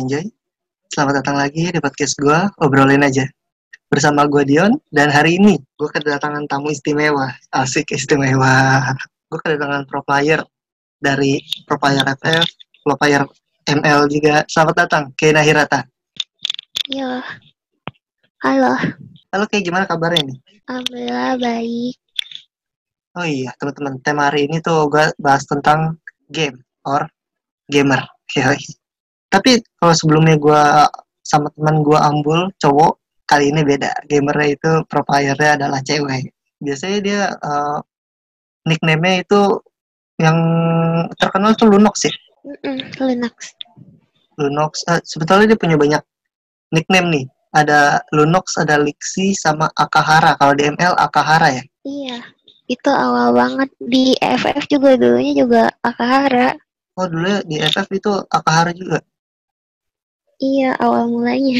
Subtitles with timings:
[0.00, 0.24] Enjoy.
[0.88, 3.28] Selamat datang lagi di podcast gue, obrolin aja.
[3.92, 7.28] Bersama gue Dion, dan hari ini gue kedatangan tamu istimewa.
[7.52, 8.80] Asik istimewa.
[9.28, 10.40] Gue kedatangan pro player
[10.96, 12.48] dari pro player FF,
[12.80, 13.28] pro player
[13.68, 14.40] ML juga.
[14.48, 15.84] Selamat datang, Kena Hirata.
[16.88, 17.20] Yo.
[18.40, 18.72] Halo.
[19.36, 20.38] Halo, kayak gimana kabarnya nih?
[20.64, 21.96] Alhamdulillah baik.
[23.20, 26.00] Oh iya, teman-teman, tema hari ini tuh gue bahas tentang
[26.32, 26.56] game
[26.88, 27.04] or
[27.68, 28.00] gamer.
[28.32, 28.79] Yoi.
[29.30, 30.62] Tapi kalau sebelumnya gue
[31.22, 32.98] sama teman gue ambul cowok,
[33.30, 33.94] kali ini beda.
[34.10, 36.34] Gamernya itu pro playernya adalah cewek.
[36.58, 37.78] Biasanya dia uh,
[38.66, 39.40] nickname-nya itu
[40.18, 40.38] yang
[41.16, 42.14] terkenal tuh Lunox ya.
[42.44, 43.54] Mm-mm, Linux.
[44.36, 44.82] Lunox.
[44.90, 46.02] Uh, sebetulnya dia punya banyak
[46.74, 47.26] nickname nih.
[47.50, 50.34] Ada Lunox, ada Lixi, sama Akahara.
[50.38, 51.64] Kalau di ML Akahara ya.
[51.86, 52.18] Iya.
[52.70, 56.54] Itu awal banget di FF juga dulunya juga Akahara.
[56.94, 59.02] Oh dulu di FF itu Akahara juga.
[60.40, 61.56] Iya, awal mulanya.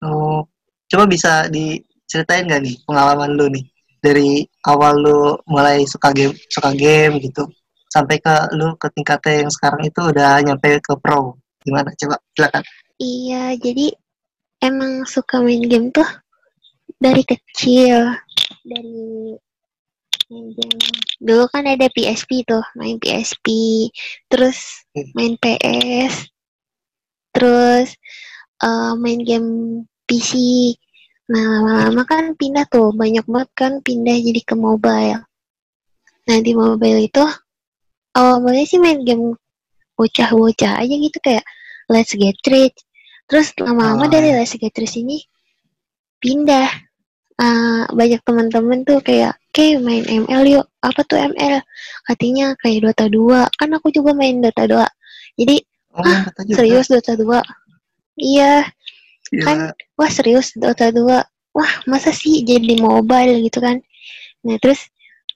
[0.00, 0.46] Oh,
[0.86, 3.64] coba bisa diceritain gak nih pengalaman lu nih
[3.98, 5.18] dari awal lu
[5.50, 7.42] mulai suka game suka game gitu
[7.90, 11.34] sampai ke lu ke tingkatnya yang sekarang itu udah nyampe ke pro
[11.66, 12.62] gimana coba silakan
[12.96, 13.92] Iya, jadi
[14.62, 16.06] emang suka main game tuh
[16.96, 18.16] dari kecil.
[18.64, 19.36] Dari
[20.32, 20.80] main game.
[21.20, 23.46] Dulu kan ada PSP tuh, main PSP.
[24.32, 25.12] Terus Hmm.
[25.12, 26.24] main PS.
[27.36, 27.92] Terus
[28.64, 29.48] eh, main game
[30.08, 30.32] PC.
[31.26, 35.26] Nah, lama-lama kan pindah tuh, banyak banget kan pindah jadi ke mobile.
[36.26, 37.22] Nah, di mobile itu
[38.16, 39.36] awal mulanya sih main game
[39.98, 41.44] bocah-bocah aja gitu kayak
[41.92, 42.78] Let's Get Rich.
[43.26, 44.38] Terus lama-lama Oh, dari iya.
[44.40, 45.18] Let's Get Rich ini
[46.22, 46.70] pindah.
[47.36, 51.60] Ah, banyak teman-teman tuh kayak, "Oke, main ML yuk." Apa tuh ML?
[52.08, 53.44] Katanya kayak Dota 2.
[53.60, 54.86] Kan aku juga main Dota 2.
[55.36, 55.60] Jadi,
[55.96, 56.20] oh
[56.52, 57.40] serius Dota 2?
[58.16, 58.64] Iya,
[59.32, 59.44] Gila.
[59.44, 59.58] kan
[59.96, 61.04] wah serius Dota 2
[61.56, 63.80] wah masa sih jadi mobile gitu kan?
[64.44, 64.84] Nah terus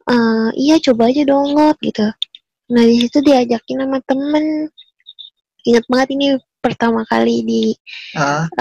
[0.07, 2.05] eh, iya coba aja download gitu.
[2.71, 4.69] Nah di situ diajakin sama temen.
[5.65, 6.27] Ingat banget ini
[6.61, 7.63] pertama kali di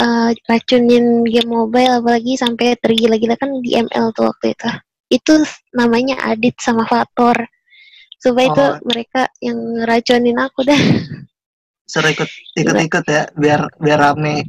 [0.00, 4.68] eh, racunin game mobile apalagi sampai tergila-gila kan di ML tuh waktu itu.
[5.10, 5.32] Itu
[5.76, 7.36] namanya Adit sama Fator
[8.20, 8.76] supaya itu Oh.
[8.84, 10.76] mereka yang ngeracunin aku dah
[11.90, 14.46] seru ikut ikut ikut ya biar biar rame.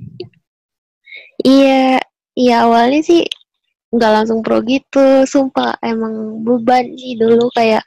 [1.41, 1.97] Iya,
[2.37, 3.25] iya awalnya sih
[3.91, 7.81] nggak langsung pro gitu, sumpah emang beban sih dulu kayak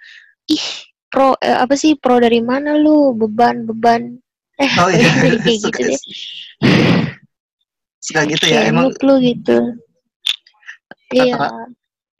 [0.50, 0.66] ih
[1.06, 3.14] pro eh, apa sih pro dari mana lu?
[3.14, 4.18] Beban beban.
[4.58, 5.06] Eh oh iya.
[5.22, 6.00] kayak gitu suka, deh.
[8.02, 9.58] suka gitu ya kayak emang lu gitu.
[11.14, 11.38] Iya.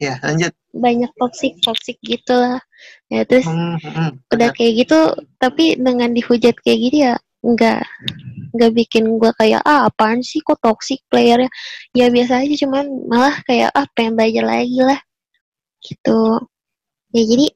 [0.01, 0.51] Ya lanjut.
[0.75, 2.59] Banyak toxic toxic gitu lah
[3.07, 4.99] ya terus Hmm, hmm, hmm, udah kayak gitu
[5.39, 7.81] tapi dengan dihujat kayak gitu ya nggak
[8.57, 11.51] nggak bikin gua kayak ah apaan sih kok toxic playernya?
[11.93, 14.99] Ya biasa aja cuman malah kayak ah pengen belajar lagi lah.
[15.83, 16.21] Gitu.
[17.13, 17.47] Ya jadi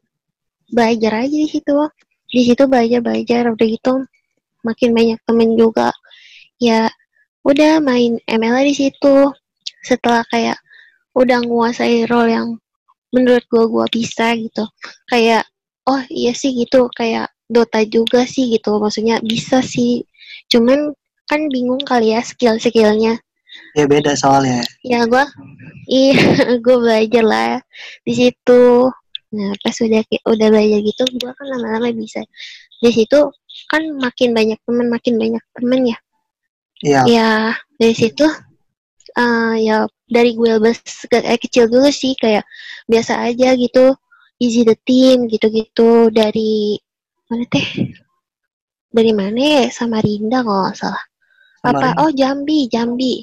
[0.70, 1.74] belajar aja di situ
[2.30, 3.94] di situ belajar belajar udah gitu
[4.62, 5.90] makin banyak temen juga.
[6.62, 6.92] Ya
[7.42, 9.34] udah main ML di situ.
[9.82, 10.60] Setelah kayak
[11.20, 12.48] udah nguasai role yang
[13.12, 14.64] menurut gua gua bisa gitu.
[15.12, 15.44] Kayak
[15.84, 16.88] oh iya sih gitu.
[16.96, 18.80] Kayak Dota juga sih gitu.
[18.80, 20.08] Maksudnya bisa sih.
[20.48, 20.96] Cuman
[21.28, 23.20] kan bingung kali ya skill skillnya
[23.78, 24.62] ya beda soalnya.
[24.86, 25.26] Ya gua
[25.90, 27.54] iya gua belajar lah
[28.06, 28.90] di situ.
[29.30, 32.24] Nah pas udah udah belajar gitu gua kan lama-lama bisa.
[32.80, 33.20] Di situ
[33.70, 35.98] kan makin banyak temen makin banyak temen ya?
[36.80, 37.02] Iya.
[37.06, 37.32] Ya
[37.76, 38.26] dari situ
[39.20, 40.80] eh ya dari gue bes
[41.12, 42.48] eh, kecil dulu sih kayak
[42.88, 43.94] biasa aja gitu
[44.40, 46.10] easy the team gitu-gitu.
[46.10, 46.80] Dari
[47.28, 47.68] mana teh?
[48.90, 49.64] Dari mana ya?
[49.70, 51.04] Samarinda kalau nggak salah.
[51.62, 51.94] Apa?
[51.94, 52.02] Samarinda.
[52.02, 53.14] oh Jambi Jambi.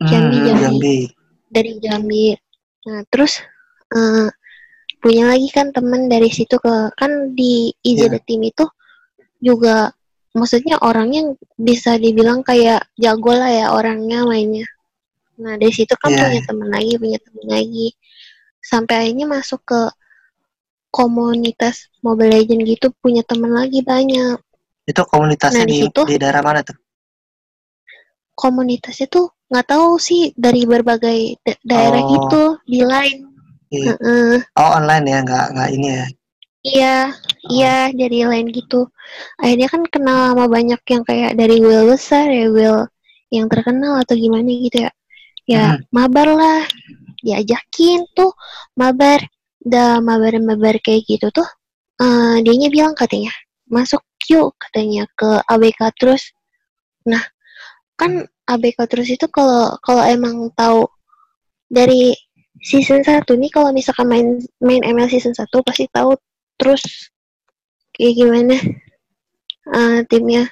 [0.00, 0.62] Hmm, Jambi, hmm, Jambi.
[0.62, 0.96] Jambi.
[1.50, 2.24] Dari Jambi.
[2.86, 3.42] Nah terus
[3.92, 4.30] eh,
[5.02, 8.16] punya lagi kan temen dari situ ke kan di easy Iya.
[8.16, 8.64] the team itu
[9.38, 9.92] juga
[10.32, 14.66] maksudnya orangnya bisa dibilang kayak jago lah ya orangnya mainnya
[15.36, 17.86] nah dari situ kan Iya, punya temen lagi punya temen lagi
[18.64, 19.80] sampai akhirnya masuk ke
[20.90, 24.38] komunitas Mobile Legend gitu punya temen lagi banyak
[24.86, 26.00] itu komunitasnya Nah, di situ?
[26.08, 26.76] di daerah mana tuh
[28.36, 32.10] komunitasnya tuh nggak tahu sih dari berbagai da- daerah Oh.
[32.16, 33.20] gitu di line
[33.66, 33.98] Iya.
[33.98, 34.34] Heeh.
[34.62, 36.06] oh online ya nggak nggak ini ya
[36.66, 37.14] Iya,
[37.46, 38.90] iya jadi lain gitu.
[39.38, 42.90] Akhirnya kan kenal sama banyak yang kayak dari will besar ya, will
[43.30, 44.90] yang terkenal atau gimana gitu ya.
[45.46, 45.82] Ya, Hmm.
[45.94, 46.62] mabar lah.
[47.22, 48.34] Diajakin tuh
[48.78, 49.22] mabar.
[49.66, 51.46] Udah mabar-mabar kayak gitu tuh.
[51.96, 53.32] eh dianya bilang katanya,
[53.72, 56.36] masuk yuk katanya ke ABK terus.
[57.08, 57.24] Nah,
[57.96, 60.84] kan ABK terus itu kalau kalau emang tahu
[61.66, 62.12] dari
[62.60, 64.26] season 1 nih kalau misalkan main
[64.60, 66.14] main ML season 1 pasti tahu
[66.60, 67.10] terus
[67.96, 68.56] kayak gimana
[69.72, 70.48] uh, timnya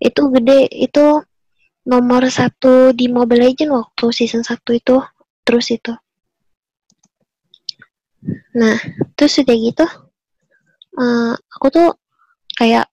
[0.00, 1.04] itu gede itu
[1.86, 4.98] nomor satu di Mobile Legend waktu season 1 itu.
[5.46, 5.94] Terus itu.
[8.58, 8.74] Nah
[9.14, 9.86] terus udah gitu
[10.98, 11.90] uh, aku tuh
[12.58, 12.90] kayak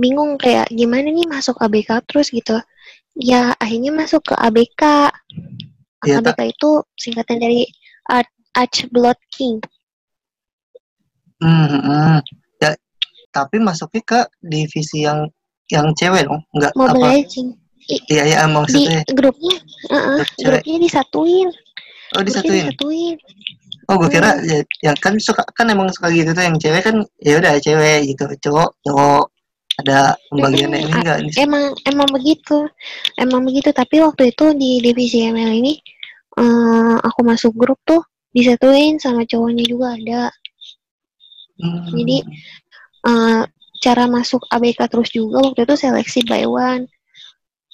[0.00, 2.58] bingung kayak gimana nih masuk ABK terus gitu.
[3.14, 5.14] Ya akhirnya masuk ke ABK
[6.06, 7.66] Iya, ABK itu singkatan dari
[8.06, 9.58] Arch, Arch Blood King.
[11.42, 12.18] Hmm, hmm, hmm.
[12.62, 12.78] Ya,
[13.34, 15.26] tapi masuknya ke divisi yang
[15.68, 17.18] yang cewek dong, nggak Mobile apa?
[17.18, 19.00] Legends Iya, iya di maksudnya.
[19.16, 19.56] grupnya
[19.88, 20.60] uh-uh, Grup cewek.
[20.60, 21.48] grupnya disatuin
[22.12, 22.64] Oh, grupnya disatuin.
[22.68, 23.16] disatuin
[23.88, 24.44] Oh, gue kira Hmm.
[24.44, 28.04] ya, ya kan suka kan emang suka gitu tuh yang cewek kan ya udah cewek
[28.04, 29.24] gitu, cowok cowok
[29.80, 31.32] ada pembagiannya ini Mm-mm, enggak ini.
[31.40, 32.66] emang emang begitu
[33.16, 35.78] emang begitu tapi waktu itu di divisi ML ini
[36.36, 38.04] eh, aku masuk grup tuh
[38.36, 40.22] disatuin sama cowoknya juga ada
[41.56, 41.88] Hmm.
[41.90, 42.16] jadi
[43.08, 43.42] eh,
[43.80, 46.84] cara masuk ABK terus juga waktu itu seleksi by one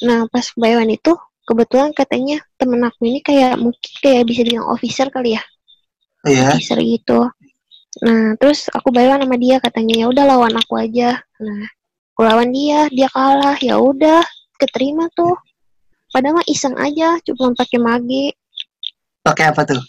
[0.01, 1.13] nah pas by one itu
[1.45, 5.43] kebetulan katanya temen aku ini kayak mungkin kayak bisa bilang officer kali ya
[6.25, 6.51] Iya.
[6.51, 7.29] officer gitu
[8.01, 11.63] nah terus aku by one sama dia katanya ya udah lawan aku aja nah
[12.11, 14.25] aku lawan dia dia kalah ya udah
[14.57, 15.37] keterima tuh
[16.11, 18.27] padahal mah iseng aja cuma pakai mage
[19.21, 19.81] Pakai apa tuh?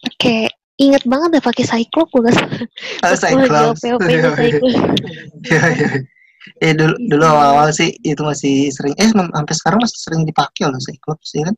[0.00, 0.46] pakai
[0.76, 2.62] inget banget deh pakai cyclops gue gak salah
[3.02, 3.82] Oh, Cyclops.
[3.82, 4.30] OP-OP Iya, iya.
[4.30, 6.17] cyclops
[6.64, 7.32] Eh dulu dulu Iya.
[7.34, 11.56] awal-awal sih itu masih sering eh sampai sekarang masih sering dipakai loh Cyclops ya kan?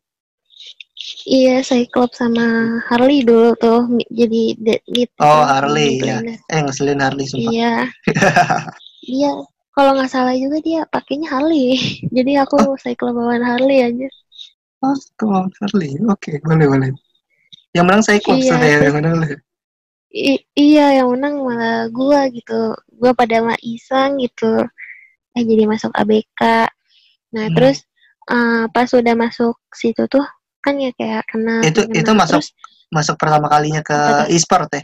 [1.25, 2.45] iya cyclops sama
[2.89, 3.79] harley dulu tuh
[4.13, 6.17] jadi de- gitu Oh, Harley, mid ya.
[6.53, 7.51] Eh ngeselin Harley sumpah.
[7.51, 7.73] iya
[9.17, 9.31] iya
[9.73, 11.77] kalau nggak salah juga dia pakainya harley
[12.15, 14.07] jadi aku cyclops bawaan harley aja
[14.81, 15.29] Oh, tuh
[15.61, 15.93] Harley.
[16.09, 16.89] Oke, boleh boleh.
[17.77, 19.27] Yang menang Cyclops Iya, ya, yang menang lu.
[20.11, 24.61] I- iya yang menang malah gua gitu gua pada mah iseng gitu
[25.31, 26.41] eh jadi masuk ABK
[27.31, 27.55] nah Hmm.
[27.55, 27.81] terus
[28.27, 30.21] eh, pas udah masuk situ tuh
[30.59, 31.97] kan ya kayak kenal Itu- kenal.
[31.97, 32.53] itu masuk- Terus,
[32.91, 33.95] Masuk pertama kalinya ke
[34.29, 34.83] e-sport ya?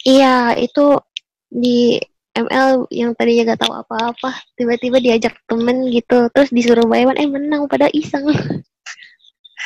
[0.00, 0.96] iya itu
[1.44, 1.98] di
[2.30, 7.66] ML yang tadinya gak tahu apa-apa tiba-tiba diajak temen gitu terus disuruh bayar eh menang
[7.66, 8.30] pada iseng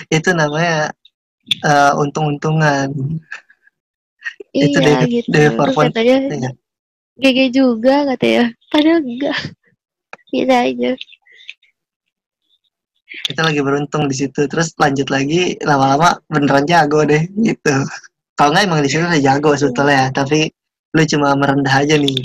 [0.09, 0.89] Itu namanya
[1.61, 2.89] eh, untung-untungan.
[4.51, 5.93] Itu iya gitu terus Farfan.
[5.93, 6.51] katanya Iya.
[7.21, 9.39] GG juga katanya padahal enggak
[10.33, 10.93] bisa aja
[13.13, 14.49] Kita lagi beruntung di situ.
[14.49, 17.85] Terus lanjut lagi lama-lama beneran jago deh gitu.
[18.33, 20.49] Kalau nggak emang di situ udah jago sebetulnya, tapi
[20.97, 22.17] lu cuma merendah aja nih.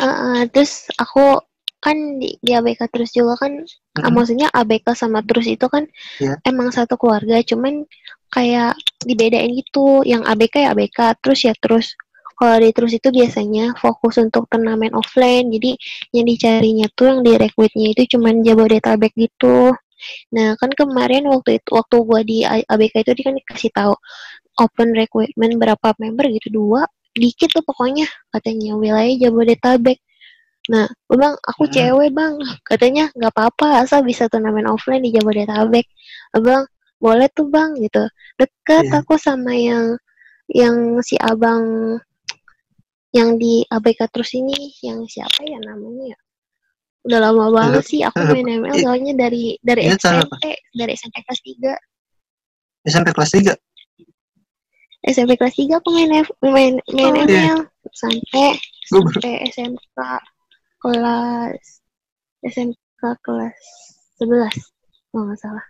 [0.00, 1.44] Ah, ah, terus aku
[1.82, 4.14] kan di, di ABK terus juga kan Mm-mm.
[4.14, 5.84] maksudnya ABK sama terus itu kan
[6.22, 6.38] Iya.
[6.46, 7.82] emang satu keluarga cuman
[8.30, 11.98] kayak dibedain gitu yang ABK ya ABK terus ya terus
[12.42, 15.46] kalau di terus itu biasanya fokus untuk turnamen offline.
[15.46, 15.78] Jadi
[16.10, 19.70] yang dicarinya tuh yang direkrutnya itu cuman Jabodetabek gitu.
[20.34, 23.94] Nah kan kemarin waktu itu waktu gua di ABK itu dia kan dikasih tahu
[24.58, 26.82] open recruitment berapa member gitu dua
[27.14, 30.02] dikit tuh pokoknya katanya wilayah Jabodetabek.
[30.72, 31.74] Nah gue bilang aku Hmm.
[31.78, 32.34] cewek bang.
[32.66, 35.86] Katanya nggak apa-apa asal bisa turnamen offline di Jabodetabek.
[36.34, 36.66] Bilang
[36.98, 38.02] boleh tuh bang gitu.
[38.34, 38.98] Deket Iya.
[38.98, 39.94] aku sama yang
[40.50, 41.62] yang si abang
[43.12, 46.18] yang di ABK terus ini yang siapa ya namanya ya
[47.02, 50.00] udah lama banget sih aku main ML I- soalnya dari dari Iya, apa?
[50.00, 50.34] SMP
[50.72, 51.74] dari SMP kelas 3
[52.82, 53.54] SMP kelas 3.
[55.02, 57.58] SMP kelas 3 aku main F- main main Oh, iya.
[57.58, 58.46] ML sampai
[58.88, 59.98] Gua baru- sampai SMK
[60.78, 61.64] kelas
[62.42, 63.58] SMK kelas
[64.16, 64.54] 11
[65.10, 65.66] kalau nggak salah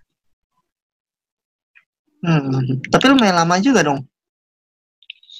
[2.23, 2.79] Hmm.
[2.87, 3.99] Tapi lu main lama juga dong.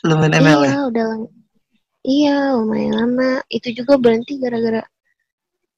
[0.03, 0.71] Lu main ML ya?
[0.73, 1.05] iya udah
[2.07, 4.83] iya lumayan lama itu juga berhenti gara-gara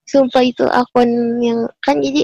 [0.05, 2.23] sumpah itu akun yang kan jadi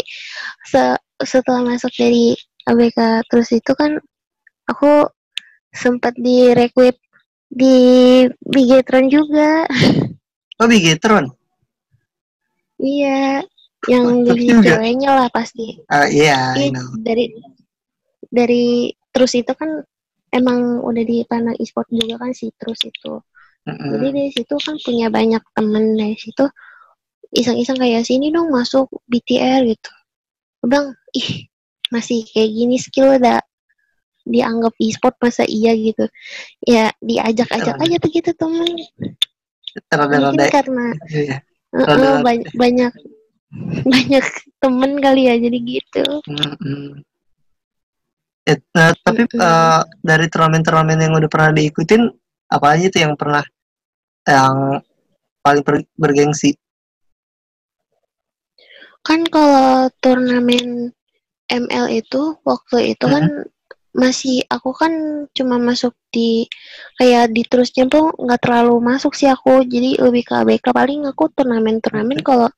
[0.69, 2.37] se- setelah masuk dari
[2.69, 3.97] ABK terus itu kan
[4.69, 5.09] aku
[5.75, 6.97] sempat direkrut
[7.51, 7.77] di
[8.43, 9.65] Bigetron juga
[10.61, 11.33] Oh, Bigetron.
[12.81, 13.41] iya
[13.89, 14.77] yang juga.
[14.77, 16.89] ceweknya lah pasti Ah, iya, I Iya, know.
[17.01, 17.25] dari
[18.31, 19.83] dari terus itu kan
[20.31, 23.19] emang udah dipandang e-sport juga kan sih terus itu
[23.69, 23.91] Mm-mm.
[23.93, 26.45] jadi dari situ kan punya banyak temen dari situ
[27.31, 29.91] iseng-iseng kayak sini dong masuk BTR gitu
[30.65, 31.47] bilang ih
[31.91, 33.41] masih kayak gini skill udah
[34.29, 36.07] dianggap e-sport masa iya gitu
[36.65, 37.87] ya diajak-ajak Emang.
[37.89, 38.71] aja tuh gitu temen
[39.91, 41.37] mungkin karena iya.
[41.71, 42.93] Uh, Rada- banyak banyak
[43.87, 44.25] banyak
[44.59, 46.05] temen kali ya jadi gitu.
[46.27, 47.03] Mm-mm.
[48.47, 49.39] Eh, nah, tapi Mm-mm.
[49.39, 52.11] eh, dari turnamen-turnamen yang udah pernah diikutin
[52.51, 53.45] apa aja tuh yang pernah
[54.27, 54.83] yang
[55.41, 56.59] paling ber- bergengsi?
[59.07, 60.93] Kan kalau turnamen
[61.51, 63.49] ML itu waktu itu kan
[63.91, 64.93] masih aku kan
[65.35, 66.47] cuma masuk di
[66.95, 71.27] kayak di terusnya tuh nggak terlalu masuk sih aku jadi lebih ke ABK paling aku
[71.35, 72.27] turnamen-turnamen Oke.
[72.27, 72.49] kalau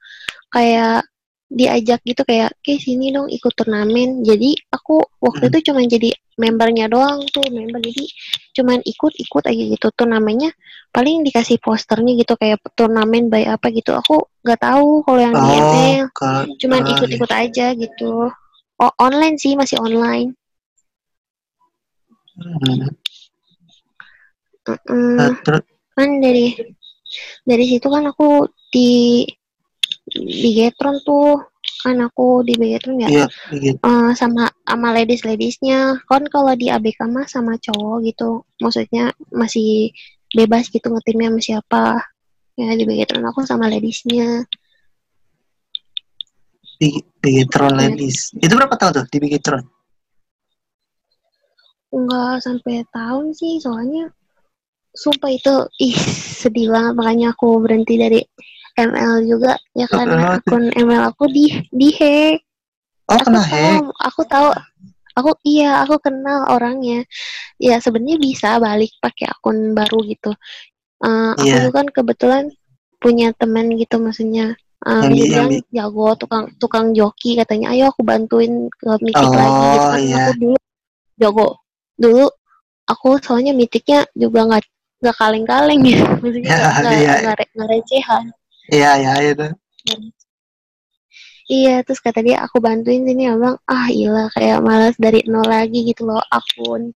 [0.53, 1.09] kayak
[1.49, 5.51] diajak gitu kayak ke sini dong ikut turnamen jadi aku waktu Hmm.
[5.53, 7.81] itu cuma jadi membernya doang tuh member.
[7.83, 8.05] Jadi
[8.57, 9.87] cuman ikut-ikut aja gitu.
[9.93, 10.51] Turnamennya
[10.93, 13.93] paling dikasih posternya gitu kayak turnamen by apa gitu.
[13.97, 16.31] Aku nggak tahu kalau yang di Oh, ML ke
[16.65, 18.13] cuman ah, ikut-ikut aja gitu.
[18.81, 20.35] Oh online sih masih online.
[24.63, 25.37] Hmm.
[25.43, 25.63] Terus?
[25.93, 26.57] Kan dari
[27.45, 29.23] dari situ kan aku di
[30.13, 33.09] di Getron tuh kan aku di Getron ya
[33.51, 33.81] gitu.
[33.81, 39.91] eh, sama sama ladies ladiesnya kan kalau di ABK mah sama cowok gitu maksudnya masih
[40.37, 41.85] bebas gitu ngetimnya sama siapa
[42.61, 44.45] ya di Getron aku sama ladiesnya
[46.83, 47.95] di Bigetron Iya.
[47.95, 48.35] Ladies.
[48.35, 49.63] Itu berapa tahun tuh di Bigetron?
[51.93, 54.09] nggak sampai tahun sih soalnya
[54.97, 55.97] sumpah itu ih
[56.41, 58.21] sedih banget makanya aku berhenti dari
[58.75, 62.41] ML juga ya karena Oh, akun ML aku di di hack.
[63.07, 63.83] Oh, aku kena tahu hack.
[64.01, 64.49] aku tahu.
[65.13, 67.05] Aku iya aku kenal orangnya.
[67.61, 70.33] Ya sebenarnya bisa balik pakai akun baru gitu.
[71.05, 71.69] Eh, aku Iya.
[71.69, 72.45] kan kebetulan
[72.97, 77.71] punya teman gitu maksudnya Eh, Yang dia yang bilang di- jago tukang tukang joki katanya.
[77.71, 80.01] Ayo aku bantuin ke mitik Oh, lagi gitu kan.
[80.03, 80.17] iya.
[80.19, 80.59] aku dulu
[81.15, 81.49] jago.
[81.95, 82.25] Dulu
[82.91, 84.63] aku soalnya mitiknya juga nggak
[85.07, 86.03] nggak kaleng-kaleng ya.
[86.19, 87.13] Maksudnya Ya, nggak iya.
[87.23, 88.25] nggak re- nggak recehan
[88.71, 89.47] Iya, iya itu.
[91.51, 93.59] Iya, terus kata dia aku bantuin sini abang.
[93.67, 96.95] Ah, iya kayak malas dari nol lagi gitu loh akun.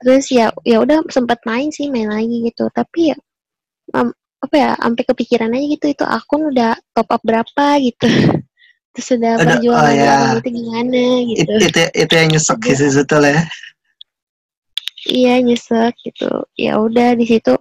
[0.00, 2.68] Terus ya ya udah sempat main sih, main lagi gitu.
[2.72, 3.16] Tapi ya
[3.96, 8.06] am- apa ya, sampai kepikiran aja gitu itu akun udah top up berapa gitu.
[8.96, 10.16] Terus udah Udah, perjuangan oh ya.
[10.40, 11.52] itu gimana It- gitu.
[11.68, 13.44] itu itu yang nyesek sih sebetulnya.
[15.08, 16.30] Iya, nyesek gitu.
[16.60, 17.56] Ya udah di situ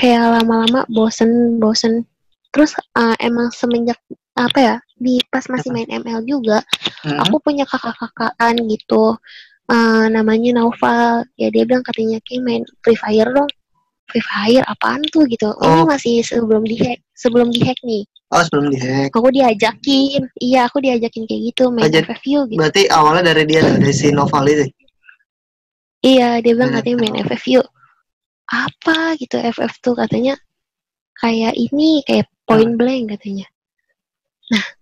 [0.00, 2.02] kayak lama-lama bosen, bosen.
[2.50, 4.00] Terus eh, emang semenjak
[4.34, 6.64] apa ya, di pas masih main ML juga,
[7.00, 7.16] Hmm.
[7.18, 9.16] aku punya kakak-kakaan gitu
[9.64, 13.46] Eh, namanya Naufal ya dia bilang katanya Ki main Free Fire dong
[14.04, 15.62] Free Fire apaan tuh gitu Oh.
[15.62, 19.14] ini masih sebelum dihack sebelum dihack nih Oh, sebelum dihack.
[19.14, 23.62] aku diajakin iya aku diajakin kayak gitu main jadi- FFU gitu Berarti awalnya dari dia
[23.62, 24.66] dari si Noval itu.
[26.02, 27.14] iya dia bilang Iya, katanya main.
[27.22, 27.60] FFU
[28.50, 30.34] apa gitu FF tuh katanya
[31.22, 33.46] kayak ini kayak point blank katanya.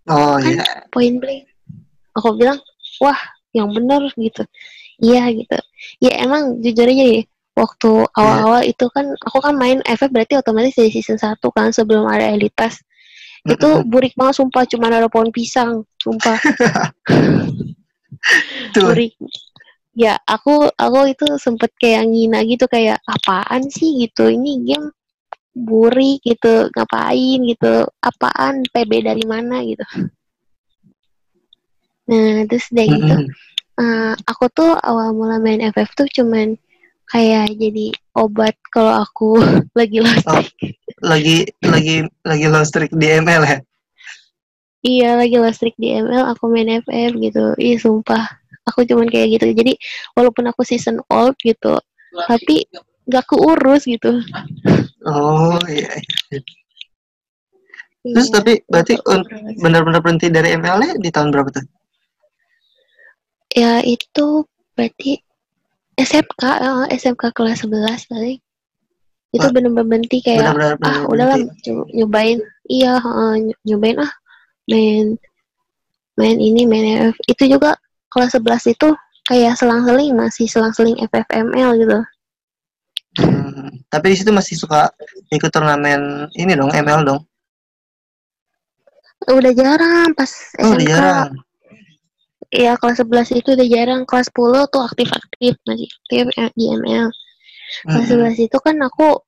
[0.09, 0.65] Oh, Kan- iya.
[0.89, 1.45] point blank.
[2.17, 2.59] Aku bilang
[3.05, 3.21] wah
[3.53, 4.43] yang bener gitu.
[4.99, 5.59] Iya gitu.
[6.01, 7.23] Ya emang jujur aja ya
[7.59, 12.07] waktu awal-awal itu kan aku kan main FF berarti otomatis dari season 1 kan sebelum
[12.07, 12.79] ada elitas
[13.43, 16.39] itu burik banget sumpah cuma ada pohon pisang sumpah.
[18.75, 19.15] Burik
[19.99, 24.95] ya aku aku itu sempet kayak ngina gitu kayak apaan sih gitu ini game
[25.59, 29.83] burik gitu ngapain gitu apaan PB dari mana gitu
[32.07, 33.49] nah terus udah gitu Mm-mm.
[33.79, 36.59] Eh, aku tuh awal mula main FF tuh cuman
[37.15, 39.39] kayak jadi obat kalau aku
[39.79, 40.43] lagi lost Oh.
[40.99, 43.59] Lagi lagi lagi low streak di ML ya.
[44.83, 47.55] Iya lagi lost streak di ML aku main FF gitu.
[47.55, 48.27] Ih sumpah
[48.69, 49.51] aku cuman kayak gitu.
[49.57, 49.73] Jadi
[50.15, 51.81] walaupun aku season old gitu,
[52.29, 52.69] tapi
[53.09, 54.21] gak keurus gitu.
[55.09, 55.89] Oh, iya.
[56.31, 56.41] iya.
[58.09, 58.95] Terus Iya, tapi berarti
[59.59, 61.67] benar-benar berhenti dari ML-nya di tahun berapa tuh?
[63.49, 64.45] ya itu
[64.77, 65.19] berarti
[65.99, 68.39] SMK eh, SMK kelas 11 paling.
[69.35, 71.39] Itu Wah, bener-bener berhenti kayak Benar-benar ah benar-benar udahlah
[71.93, 72.39] nyobain
[72.71, 74.13] iya heeh, ny- nyobain ah
[74.71, 75.07] main
[76.17, 77.77] main ini main FF itu juga
[78.13, 78.89] kelas 11 itu
[79.29, 81.99] kayak selang-seling masih selang-seling FFML gitu
[83.19, 84.81] Hmm, tapi di situ masih suka
[85.37, 86.01] ikut turnamen
[86.43, 87.21] ini dong, ML dong.
[89.39, 90.31] udah jarang pas
[90.63, 91.31] Oh, udah SMK jarang.
[92.49, 97.09] Iya kelas 11 itu udah jarang kelas 10 tuh aktif-aktif masih aktif eh, di ML
[97.93, 98.11] kelas Mm-mm.
[98.13, 99.21] 11 itu kan aku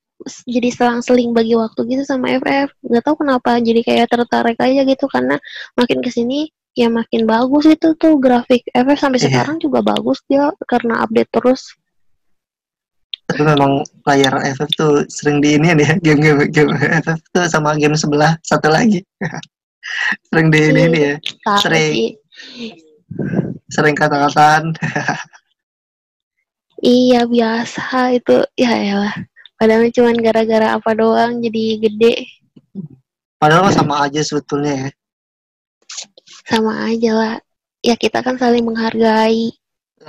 [0.49, 5.05] jadi selang-seling bagi waktu gitu sama FF nggak tahu kenapa jadi kayak tertarik aja gitu
[5.15, 5.37] karena
[5.79, 8.63] makin ke sini ya makin bagus itu tuh grafik.
[8.71, 9.27] FF sampai Iya.
[9.29, 11.75] sekarang juga bagus dia karena update terus.
[13.27, 17.95] Tapi memang layar FF tuh sering di ini ya game-game game FF tuh sama game
[17.95, 19.03] sebelah satu lagi.
[20.29, 21.15] Sering di ini ya
[21.65, 22.13] Sering.
[23.71, 24.75] sering kata-kataan.
[26.81, 28.41] Iya biasa itu.
[28.57, 29.13] Ya elah.
[29.61, 32.25] Padahal cuman gara-gara apa doang jadi gede.
[33.37, 34.89] Padahal sama aja sebetulnya ya
[36.51, 37.37] sama aja lah.
[37.81, 39.55] Ya kita kan saling menghargai.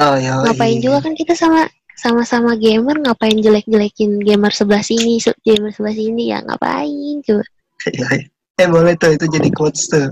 [0.01, 1.69] oh ya Ngapain juga kan kita sama
[2.01, 7.45] sama-sama gamer ngapain jelek-jelekin gamer sebelah sini, gamer sebelah sini ya ngapain coba.
[8.61, 10.09] eh boleh tuh itu jadi quotes tuh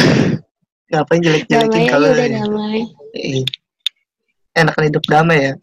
[0.92, 2.40] ngapain jelek-jelekin kalau udah ya?
[2.40, 2.80] damai.
[3.12, 3.44] Eh,
[4.56, 5.54] enakan hidup damai ya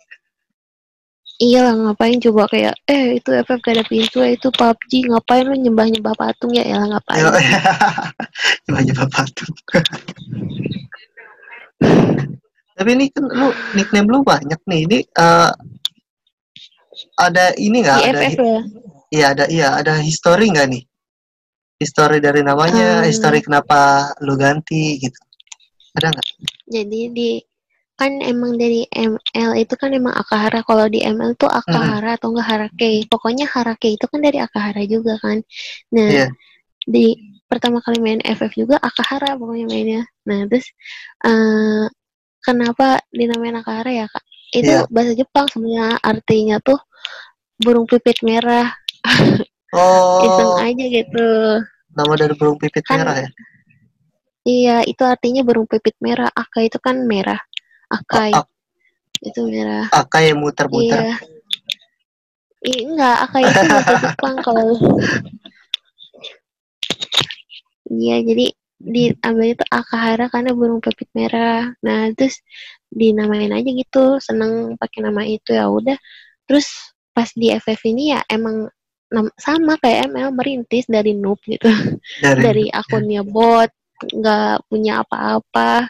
[1.40, 5.48] Iya lah ngapain coba kayak eh itu FF gak ada pintu eh, itu PUBG ngapain
[5.48, 7.24] lu nyembah-nyembah patung ya ya ngapain.
[8.68, 9.56] Cuma nyoba patung.
[12.76, 14.82] Tapi ini kan lu nickname lu banyak nih.
[14.84, 15.52] Ini eh,
[17.16, 18.00] ada ini nggak?
[18.04, 18.60] Ada FF ya.
[19.16, 20.84] iya ada iya ada history nggak nih?
[21.80, 23.08] History dari namanya, Hmm.
[23.08, 25.20] history kenapa lu ganti gitu.
[25.96, 26.28] Ada nggak?
[26.68, 27.40] Jadi di
[28.00, 30.64] kan emang dari ML itu kan emang Akahara.
[30.64, 33.04] Kalau di ML tuh Akahara atau enggak Harake.
[33.12, 35.44] Pokoknya Harake itu kan dari Akahara juga kan.
[35.92, 36.28] Nah Iya.
[36.88, 37.20] di
[37.52, 40.04] pertama kali main FF juga Akahara pokoknya mainnya.
[40.24, 40.72] Nah terus
[41.28, 41.86] eh
[42.40, 44.24] kenapa dinamain Akahara ya kak?
[44.56, 44.88] Itu Iya.
[44.88, 46.80] bahasa Jepang sebenarnya artinya tuh
[47.60, 48.72] burung pipit merah.
[50.26, 51.28] Iseng Oh, aja gitu.
[51.94, 53.30] Nama dari burung pipit Kan- merah ya?
[54.48, 56.32] iya itu artinya burung pipit merah.
[56.34, 57.38] Aka itu kan merah
[57.90, 58.50] Akai A-
[59.20, 61.04] itu merah Akai yang muter-muter.
[61.04, 61.16] Iya.
[62.60, 64.76] Ih, enggak, Akai itu bahasa Jepang kalau
[67.90, 68.46] Iya, jadi
[68.80, 71.74] diambil itu Akahara karena burung pipit merah.
[71.84, 72.40] Nah, terus
[72.88, 75.98] dinamain aja gitu, seneng pakai nama itu ya udah.
[76.48, 78.70] Terus pas di FF ini ya emang
[79.42, 81.68] sama kayak ML merintis dari noob gitu.
[82.22, 85.90] Dari, dari akunnya bot, nggak punya apa-apa,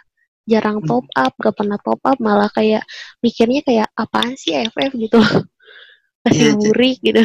[0.49, 0.89] jarang Hmm.
[0.89, 2.81] top up, gak pernah top up, malah kayak
[3.19, 5.21] mikirnya kayak apaan sih FF gitu.
[6.19, 6.59] Kasih Iya, Ci.
[6.59, 7.23] murik gitu.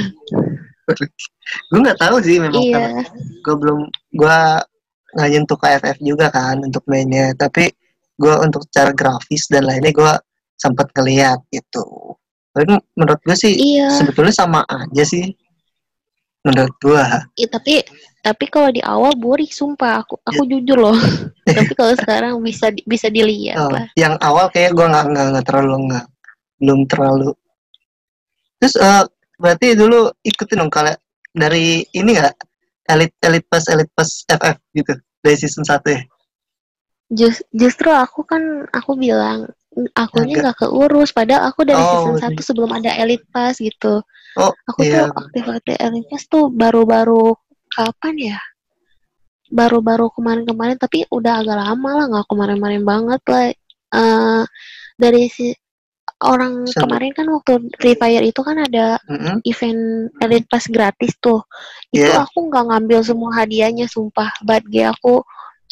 [1.72, 3.08] gue nggak tahu sih memang karena Iya.
[3.40, 3.80] gue belum
[4.12, 4.38] gue
[5.14, 7.72] nggak nyentuh ke FF juga kan untuk mainnya tapi
[8.14, 10.12] gue untuk cara grafis dan lainnya gue
[10.54, 11.84] sempat ngeliat gitu
[12.52, 13.96] tapi menurut gue sih Iya.
[13.96, 15.32] sebetulnya sama aja sih
[16.44, 17.04] menurut gue
[17.34, 17.74] Iya, tapi
[18.20, 20.00] tapi kalau di awal boring sumpah.
[20.04, 20.96] Aku aku jujur loh.
[21.56, 23.88] tapi kalau sekarang bisa bisa dilihat Oh, lah.
[23.96, 26.04] yang awal kayak gue nggak nggak nggak terlalu nggak
[26.60, 27.30] belum terlalu.
[28.60, 29.04] Terus eh,
[29.36, 30.92] berarti dulu ikutin dong kalau
[31.32, 32.34] dari ini nggak?
[32.84, 36.00] Elit elit pas elit pas FF gitu dari season 1 ya?
[37.08, 38.40] Jus- justru aku kan
[38.72, 39.48] aku bilang
[39.92, 40.42] akunnya Agak.
[40.44, 42.34] nggak keurus padahal aku dari Oh, season.
[42.34, 44.00] 1 sebelum ada Elite Pass gitu.
[44.34, 47.34] oh Aku iya tuh aktif aktif Elite Pass tuh baru-baru
[47.70, 48.38] kapan ya?
[49.50, 53.44] Baru-baru kemarin-kemarin tapi udah agak lama lah nggak kemarin-kemarin banget lah.
[53.94, 54.42] Eh
[54.96, 55.52] dari si
[56.24, 59.44] orang Sen- kemarin kan waktu Free Fire itu kan ada Mm-mm.
[59.44, 61.44] event Elite Pass gratis tuh.
[61.92, 62.24] Itu Iya.
[62.24, 64.32] aku nggak ngambil semua hadiahnya sumpah.
[64.42, 65.22] Badge aku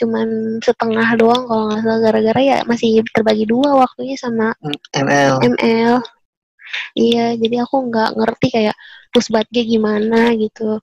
[0.03, 4.51] cuman setengah doang kalau nggak salah gara-gara ya masih terbagi dua waktunya sama
[4.91, 6.03] ML ML.
[6.97, 8.77] Iya, jadi aku nggak ngerti kayak
[9.13, 10.81] badge gimana gitu.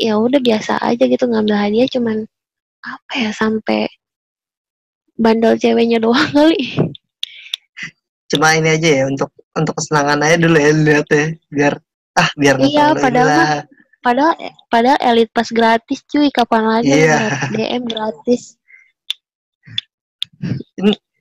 [0.00, 2.26] Ya udah biasa aja gitu ngambil hadiah cuman
[2.82, 3.86] apa ya sampai
[5.14, 6.90] bandel ceweknya doang kali.
[8.32, 11.74] cuma ini aja ya untuk untuk kesenangan aja dulu ya lihat ya biar
[12.16, 13.68] ah biar Iya, padahal.
[14.02, 14.34] Padahal
[14.66, 18.58] padahal Elite Pass gratis cuy, kapan lagi dapat DM gratis.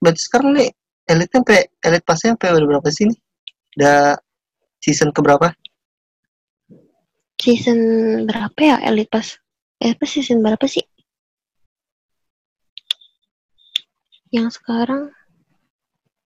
[0.02, 0.74] berarti sekarang nih
[1.06, 3.20] elit sampai elit pasnya sampai udah berapa sih nih
[3.78, 4.18] udah
[4.82, 5.54] season keberapa
[7.42, 7.82] Season
[8.30, 9.34] berapa ya Elite Pass?
[9.82, 10.86] Elite Pass season berapa sih?
[14.30, 15.10] Yang sekarang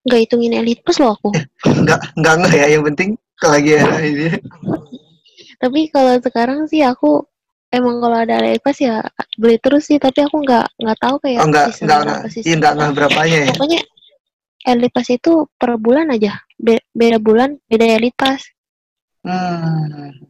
[0.03, 1.31] nggak hitungin Elite Pass loh aku.
[1.87, 4.27] nggak nggak nggak ya yang penting lagi ada ini
[5.65, 7.25] Tapi kalau sekarang sih aku
[7.73, 9.01] emang kalau ada Elite Pass ya
[9.41, 9.97] beli terus sih.
[9.97, 12.91] Tapi aku nggak nggak tahu kayak oh nggak nggak berapa nggak season iya nggak nggak
[12.93, 13.09] berapa.
[13.17, 13.81] berapanya ya Pokoknya
[14.65, 16.33] Elite Pass itu per bulan aja.
[16.55, 18.45] Be- beda bulan beda Elite Pass.
[19.25, 20.21] hmm.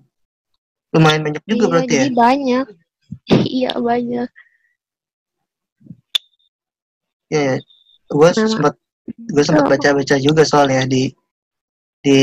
[0.95, 2.65] lumayan banyak juga iya, berarti ya banyak.
[3.59, 4.29] iya banyak.
[7.27, 7.55] ya ya
[8.05, 8.73] gue Nama- sempat
[9.05, 11.11] gue sempat baca baca juga soalnya di
[12.05, 12.19] di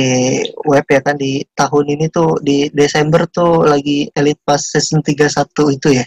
[0.62, 5.26] web ya kan di tahun ini tuh di Desember tuh lagi Elite Pass season 31
[5.72, 6.06] itu ya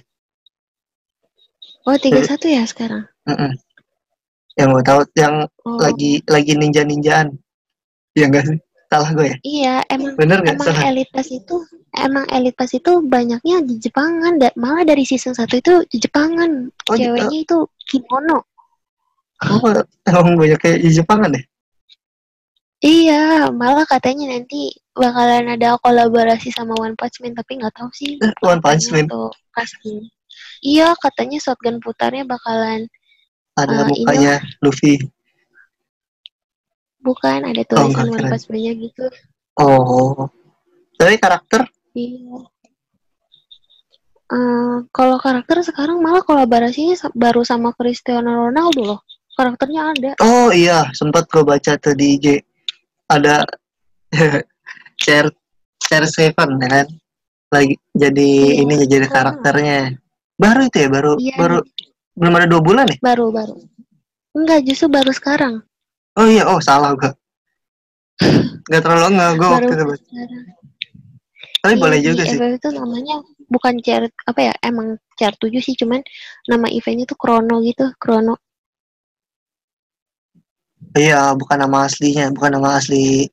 [1.85, 3.03] Oh 31 ya sekarang.
[3.25, 3.51] Mm-mm.
[4.55, 5.75] yang gue tahu yang Oh.
[5.75, 7.35] lagi lagi ninja ninjaan
[8.13, 9.37] ya enggak sih Salah gue ya?
[9.41, 10.55] Iya, emang Bener gak?
[10.55, 10.83] emang Salah.
[10.87, 11.57] elit pas itu
[11.91, 16.69] emang elit pas itu banyaknya di Jepangan da- malah dari season 1 itu di Jepangan
[16.85, 18.45] Oh, ceweknya itu kimono
[19.43, 19.73] Oh,
[20.07, 21.43] emang banyak kayak di Jepangan deh.
[22.85, 28.15] Iya malah katanya nanti bakalan ada kolaborasi sama One Punch Man tapi nggak tahu sih
[28.17, 29.09] Eh, One Punch Man.
[29.09, 30.05] atau casting
[30.61, 32.85] iya katanya shotgun putarnya bakalan
[33.55, 34.99] Ada Eh, mukanya Luffy.
[36.99, 38.31] bukan ada Oh, tulisan nggak One.
[38.31, 39.05] Punch Man-nya gitu
[39.55, 40.27] Oh.
[40.95, 42.39] Tapi karakter iya
[44.25, 48.99] Eh, kalau karakter sekarang malah kolaborasinya baru sama Cristiano Ronaldo loh
[49.37, 52.25] karakternya ada Oh iya, sempat gue baca tuh di IG.
[53.05, 53.45] Ada
[55.03, 55.29] share
[55.79, 56.87] share Seven ya kan.
[57.53, 59.95] Lagi jadi Iya, ini jadi karakternya.
[60.35, 61.35] Baru itu ya, baru Iya.
[61.37, 61.57] baru
[62.15, 62.95] belum ada dua bulan ya?
[63.03, 63.59] baru baru
[64.31, 65.59] enggak justru baru sekarang
[66.15, 67.11] Oh iya, oh salah gue.
[68.71, 69.83] Gak terlalu enggak waktu baru itu.
[69.83, 69.99] baca.
[69.99, 70.43] sekarang
[71.59, 72.37] Tapi Iya, boleh juga sih.
[72.39, 73.15] FF itu namanya
[73.51, 75.99] bukan chair apa ya emang chair 7 sih cuman
[76.47, 78.39] nama eventnya tuh Chrono gitu Chrono
[80.95, 83.27] Iya, bukan nama aslinya, bukan nama asli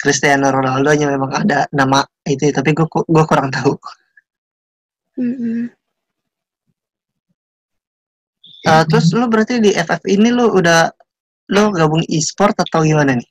[0.00, 3.76] Cristiano Ronaldo nya memang ada nama itu, tapi gue gue kurang tahu.
[5.20, 5.68] Mm-mm.
[8.64, 10.88] Eh, terus lu berarti di FF ini lu udah
[11.52, 13.28] lu gabung e-sport atau gimana nih?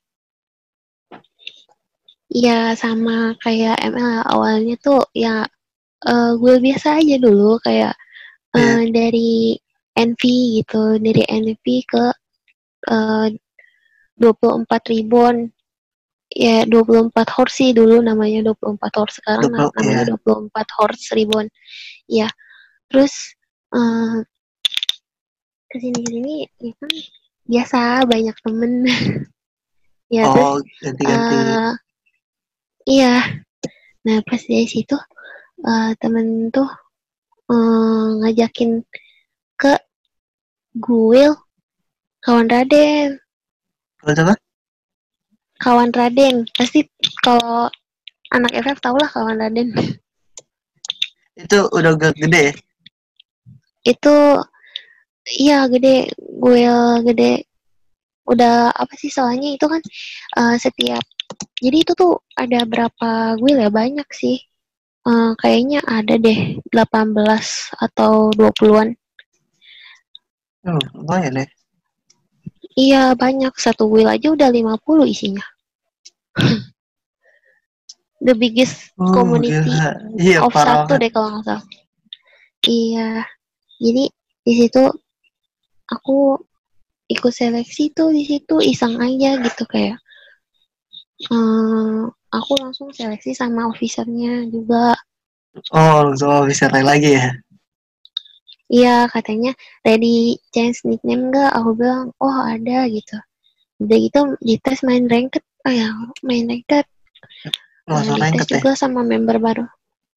[2.34, 5.46] Iya sama kayak ML awalnya tuh ya
[6.06, 7.93] eh, gue biasa aja dulu kayak
[8.54, 8.93] eh, Iya.
[8.93, 9.58] dari
[9.98, 10.22] NV
[10.62, 12.06] gitu dari NV ke
[12.89, 13.28] eh,
[14.19, 15.50] 24 ribbon
[16.34, 19.15] ya 24 horse sih dulu namanya 24 horse.
[19.22, 21.46] Sekarang 20, na- namanya 24 horse ribbon
[22.10, 22.28] ya
[22.89, 23.38] terus
[23.74, 24.17] eh,
[25.69, 26.91] ke sini ke sini ya kan?
[27.43, 28.74] Biasa banyak temen.
[30.13, 31.34] Ya terus Oh, ganti-ganti.
[31.34, 31.74] eh,
[32.86, 33.15] iya.
[34.06, 34.93] Nah pas dari situ
[35.65, 36.69] eh, temen tuh
[37.50, 38.86] eh, ngajakin
[39.58, 39.74] ke
[40.78, 41.34] Guil
[42.24, 43.20] kawan Raden.
[44.02, 44.36] Terus apa?
[45.64, 46.44] kawan Raden.
[46.58, 46.84] Pasti
[47.24, 47.72] kalau
[48.36, 49.72] anak FF tau lah kawan Raden.
[51.40, 52.54] Itu udah ge- gede ya?
[53.84, 54.16] itu
[55.40, 56.12] iya gede.
[56.40, 57.44] Guil gede.
[58.28, 59.84] Udah apa sih soalnya itu kan
[60.40, 61.04] eh, setiap
[61.60, 63.70] jadi itu tuh ada berapa Guil ya?
[63.72, 64.40] Banyak sih.
[65.04, 68.96] Eh, kayaknya ada deh 18 atau 20-an
[70.64, 71.46] Hmm, lumayan ya.
[72.74, 75.46] Iya banyak satu wheel aja udah 50 isinya.
[78.24, 79.94] The biggest Oh, community gila.
[80.16, 81.66] Iya, of parah satu deh kalau nggak salah.
[82.64, 83.28] Iya,
[83.84, 84.04] jadi
[84.48, 84.84] di situ
[85.92, 86.40] aku
[87.12, 90.00] ikut seleksi tuh di situ iseng aja gitu kayak.
[91.24, 92.02] eh,
[92.34, 94.96] aku langsung seleksi sama officernya juga.
[95.70, 97.36] Oh, langsung try lagi ya.
[98.74, 99.54] Iya katanya
[99.86, 101.52] ready change nickname nggak?
[101.54, 103.22] Aku bilang oh ada gitu.
[103.78, 105.94] Udah gitu dites main ranked, oh ya
[106.26, 106.90] main ranked
[107.86, 108.54] Langsung Nah, ranked dites ya.
[108.58, 109.66] juga sama member baru.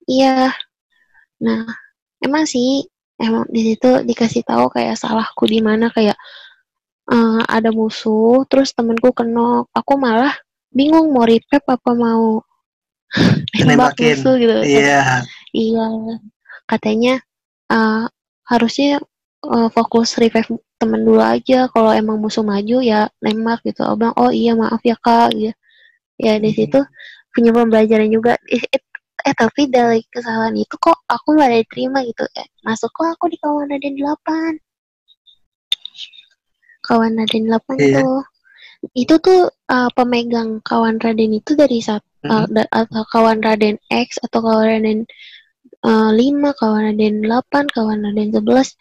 [0.08, 0.56] Iya.
[1.44, 1.68] Nah,
[2.24, 2.88] emang sih
[3.20, 6.16] emang di situ dikasih tahu kayak salahku di mana kayak
[7.12, 9.68] eh, ada musuh, terus temenku kenok.
[9.76, 10.32] Aku malah
[10.72, 12.40] bingung mau repep apa mau
[13.68, 14.54] nembak musuh gitu.
[14.64, 15.20] Iya.
[15.52, 15.86] Iya.
[16.64, 17.20] Katanya
[17.68, 18.06] eh,
[18.50, 19.02] harusnya
[19.46, 21.68] eh, fokus revive temen dulu aja.
[21.72, 23.80] Kalau emang musuh maju ya nembak gitu.
[23.86, 25.34] Aku bilang, oh iya maaf ya kak.
[25.36, 25.52] Gitu.
[26.20, 26.58] Ya di Hmm.
[26.58, 26.80] situ
[27.34, 28.32] punya pembelajaran juga.
[28.48, 28.82] Eh, eh,
[29.28, 32.24] eh, tapi dari kesalahan itu kok aku gak diterima gitu.
[32.36, 34.52] Eh, masuk kok aku di kawan Raden 8.
[36.86, 38.00] Kawan Raden 8 Iya.
[38.00, 38.20] tuh.
[38.94, 42.42] Itu tuh eh, pemegang kawan Raden itu dari satu Mm-mm.
[42.42, 44.98] uh, da- atau kawan Raden X atau kawan Raden
[45.82, 46.18] uh, 5,
[46.58, 48.76] kawan Raden 8, kawan Raden 11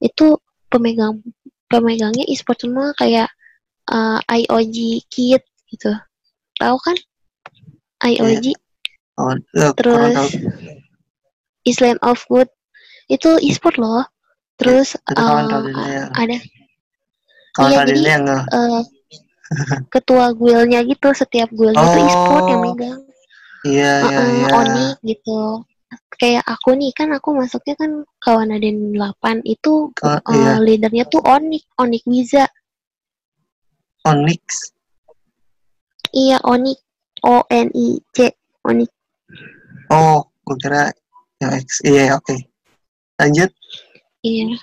[0.00, 0.26] itu
[0.68, 1.20] pemegang
[1.66, 3.28] pemegangnya e-sport semua kayak
[3.88, 5.92] uh, IOG Kit gitu.
[6.56, 6.96] Tahu kan?
[8.04, 8.54] IOG
[9.18, 10.28] Oh, eh, kurang tahu.
[10.30, 10.32] terus
[11.66, 12.46] Island of Good
[13.10, 14.06] itu e-sport loh.
[14.54, 16.36] Terus Itu kawan uh, yang ada
[17.54, 18.80] kawan iya, Radennya jadi- yang uh,
[19.88, 23.00] ketua guildnya gitu setiap guild itu e-sport yang Oh, megang.
[23.66, 24.48] Iya, iya, Heeh, iya.
[24.54, 25.40] Onik gitu.
[26.18, 30.58] Kayak aku nih kan aku masuknya kan kawan Aden 8 itu Oh, iya.
[30.58, 32.44] leadernya tuh Onik, Onik Wiza.
[34.02, 34.74] Onyx.
[36.10, 36.78] Iya, Onik.
[37.26, 38.30] O N I C.
[38.66, 38.90] Onik.
[39.90, 40.90] Oh, gue kira
[41.42, 41.82] yang X.
[41.82, 42.34] Iya, oke.
[43.18, 43.50] Lanjut.
[44.22, 44.54] Iya.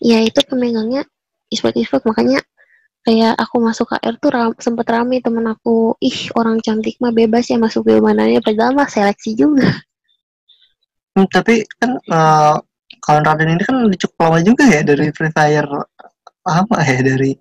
[0.00, 1.04] Iya, itu pemegangnya
[1.50, 2.40] e-sport e-sport makanya
[3.02, 7.48] kayak aku masuk KR tuh ram, sempet rame temen aku ih orang cantik mah bebas
[7.50, 9.82] ya masuk ke mananya padahal mah seleksi juga
[11.20, 12.56] Hmm, tapi kan uh,
[13.04, 15.68] kawan Raden ini kan cukup lama juga ya dari Free Fire
[16.48, 17.36] lama ya dari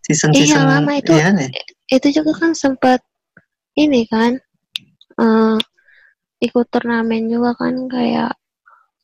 [0.00, 1.52] season iya season lama itu iya nih
[1.92, 3.04] itu juga kan sempet
[3.76, 4.40] ini kan
[5.20, 5.56] eh,
[6.40, 8.32] ikut turnamen juga kan kayak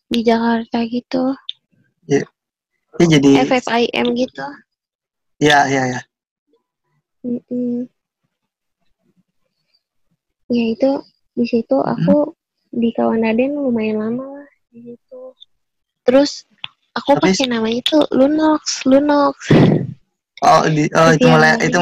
[0.08, 1.36] di Jakarta gitu.
[2.08, 2.24] Ya
[2.96, 4.46] jadi FFIM gitu.
[5.36, 6.00] Ya ya ya.
[7.24, 7.88] Mm-mm.
[10.52, 10.90] ya itu
[11.36, 12.36] di situ aku
[12.74, 15.22] di kawan Aden lumayan lama lah di situ
[16.02, 16.42] terus
[16.92, 19.36] aku Tapi- pakai nama itu Lunox Lunox.
[20.44, 21.78] Oh di, oh Tapi itu yang mulai namanya- itu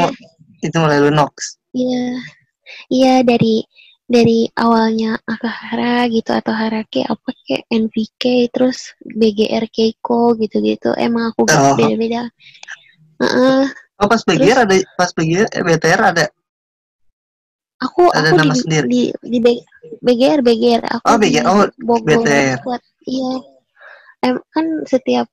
[0.63, 1.35] itu mulai Lunox.
[1.75, 2.05] Iya,
[2.87, 3.67] iya dari
[4.07, 10.95] dari awalnya Akahara gitu atau Harake apa kayak NVK terus BGR Keiko gitu-gitu.
[10.95, 11.75] Emang aku Oh.
[11.75, 12.29] beda-beda.
[13.19, 13.65] Heeh,
[13.99, 16.25] oh pas BGR ada pas BGR BTR ada
[17.85, 18.89] aku Ada aku nama di, sendiri?
[18.91, 19.39] di di
[20.07, 21.45] BGR BGR aku Oh, BGR.
[21.51, 22.59] Oh, Bogor BTR.
[22.65, 23.33] buat iya
[24.23, 25.27] em kan setiap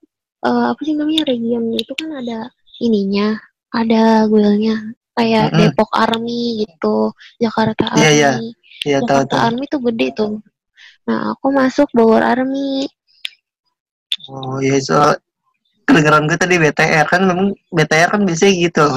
[0.47, 2.49] eh, apa sih namanya region itu kan ada
[2.81, 3.37] ininya
[3.69, 4.75] ada guildnya
[5.17, 5.59] kayak Mm-mm.
[5.75, 8.31] Depok Army gitu Jakarta Iya, iya.
[8.33, 8.49] Army
[8.87, 9.41] Iya tahu Jakarta tahu.
[9.47, 10.33] Army tuh gede tuh.
[11.07, 12.87] Nah, aku masuk Bogor Army.
[14.29, 14.95] Oh iya so
[15.87, 18.87] kedengeran gue tadi BTR kan memang BTR kan biasanya gitu.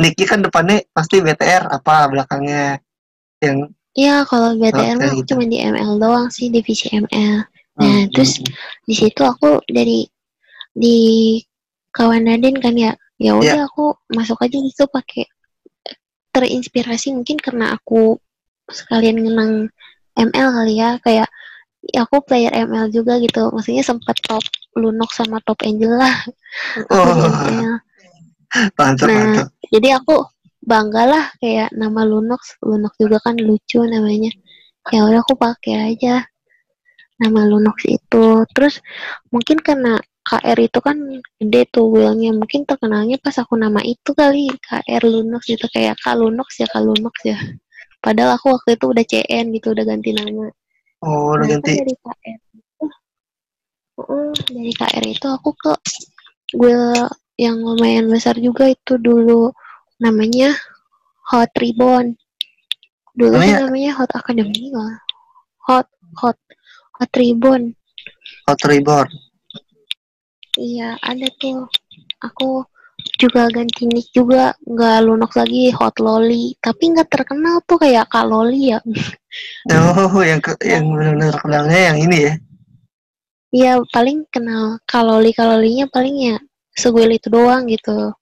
[0.00, 2.80] Niki kan depannya pasti BTR apa belakangnya
[3.42, 3.60] yang
[3.92, 5.36] Iya, kalau BTR mah gitu.
[5.36, 7.44] cuma di ML doang sih, divisi ML.
[7.76, 8.48] Nah, Hmm, terus hmm.
[8.88, 10.08] di situ aku dari
[10.72, 10.96] di
[11.92, 12.96] kawan Naden kan ya.
[13.20, 15.28] Ya udah aku masuk aja di situ pakai
[16.32, 18.16] terinspirasi mungkin karena aku
[18.72, 19.68] sekalian ngenang
[20.16, 21.28] ML kali ya, kayak
[21.84, 23.52] ya aku player ML juga gitu.
[23.52, 24.40] Maksudnya sempat top
[24.72, 26.16] Lunox sama top Angel lah
[26.96, 27.12] oh
[28.80, 29.46] mantap Nah, mantap.
[29.68, 30.24] jadi aku
[30.62, 32.56] bangga lah kayak nama Lunox.
[32.62, 34.30] Lunox juga kan lucu namanya.
[34.90, 36.22] Ya udah aku pakai aja
[37.18, 38.46] nama Lunox itu.
[38.54, 38.78] Terus
[39.30, 40.96] mungkin karena KR itu kan
[41.42, 42.30] gede tuh wheelnya.
[42.34, 45.66] Mungkin terkenalnya pas aku nama itu kali KR Lunox gitu.
[45.70, 47.38] Kayak Kak Lunox ya Kak Lunox ya.
[48.02, 50.46] Padahal aku waktu itu udah CN gitu udah ganti nama.
[51.02, 51.74] Oh udah Nah, ganti.
[51.82, 52.86] dari KR itu,
[53.98, 55.72] Heeh, dari KR itu aku ke
[56.54, 56.74] gue
[57.40, 59.50] yang lumayan besar juga itu dulu
[60.02, 60.50] namanya
[61.30, 62.18] Hot Ribbon.
[63.14, 63.70] Dulu Namanya?
[63.70, 64.98] namanya Hot Academy lah.
[65.70, 65.86] Hot
[66.18, 66.38] Hot
[66.98, 67.78] Hot Ribbon.
[68.50, 69.06] Hot Reborn.
[70.58, 71.70] Iya, ada tuh.
[72.26, 72.66] Aku
[73.18, 78.30] juga ganti nick juga nggak lunox lagi Hot Loli tapi nggak terkenal tuh kayak Kak
[78.30, 78.78] Loli ya
[79.74, 82.34] Oh yang ke, yang benar-benar kenalnya yang ini ya.
[83.52, 86.36] Iya paling kenal kaloli kalolinya paling ya
[86.72, 88.12] seguel itu doang gitu.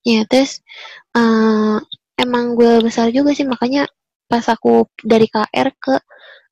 [0.00, 0.64] Ya terus
[1.12, 1.76] eh,
[2.16, 3.84] emang gue besar juga sih makanya
[4.30, 5.94] pas aku dari KR ke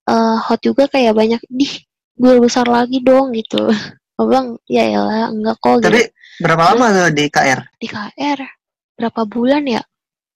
[0.08, 1.72] eh, hot juga kayak banyak dih
[2.18, 3.70] gue besar lagi dong gitu.
[4.18, 6.02] Abang ya elah enggak kok gitu Tapi
[6.42, 7.60] berapa lama tuh di KR?
[7.78, 8.38] di KR
[8.98, 9.82] berapa bulan ya?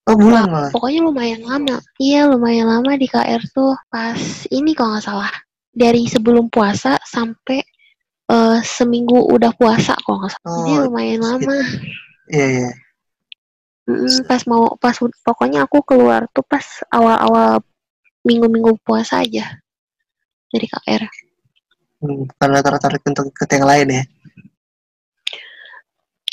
[0.07, 0.71] Oh bulan malah.
[0.71, 1.79] Pokoknya lumayan lama.
[1.99, 4.19] Iya lumayan lama di KR tuh pas
[4.51, 5.31] ini kalau nggak salah
[5.75, 7.59] dari sebelum puasa sampai
[8.31, 10.55] eh, seminggu udah puasa kalau nggak salah.
[10.63, 11.55] Jadi Oh, lumayan lama.
[12.31, 12.71] Iya iya.
[13.83, 14.95] Mm, pas mau pas
[15.27, 17.59] pokoknya aku keluar tuh pas awal-awal
[18.23, 19.59] minggu-minggu puasa aja
[20.47, 21.03] dari KR.
[21.99, 24.03] Hmm, karena tertarik untuk ikut yang lain ya.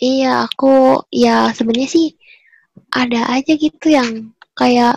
[0.01, 2.07] Iya aku ya sebenarnya sih
[2.95, 4.97] ada aja gitu yang kayak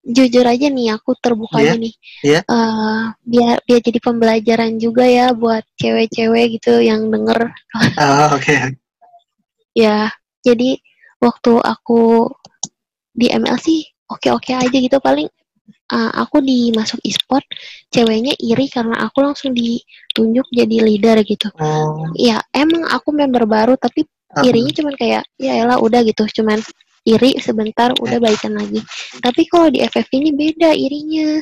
[0.00, 1.94] jujur aja nih aku terbuka Iya, aja nih.
[2.24, 2.40] iya.
[2.50, 7.52] Eh, biar biar jadi pembelajaran juga ya buat cewek-cewek gitu yang denger
[8.00, 8.79] Oh oke.
[9.72, 10.10] Ya.
[10.40, 10.80] Jadi
[11.20, 12.28] waktu aku
[13.12, 15.28] di ML sih oke-oke aja gitu paling
[15.92, 17.44] uh, aku di masuk e-sport
[17.92, 21.52] ceweknya iri karena aku langsung ditunjuk jadi leader gitu.
[21.60, 22.08] Oh.
[22.16, 26.58] Ya emang aku member baru tapi ah, irinya cuman kayak ya elah udah gitu cuman
[27.04, 28.80] iri sebentar udah baikan lagi.
[29.20, 31.40] Tapi kalau di FF ini beda irinya.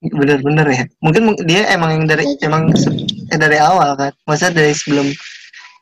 [0.00, 0.84] Bener-bener ya.
[1.04, 2.92] Mungkin mung- dia emang yang dari emang se-
[3.28, 4.12] eh, dari awal kan.
[4.24, 5.12] Masa dari sebelum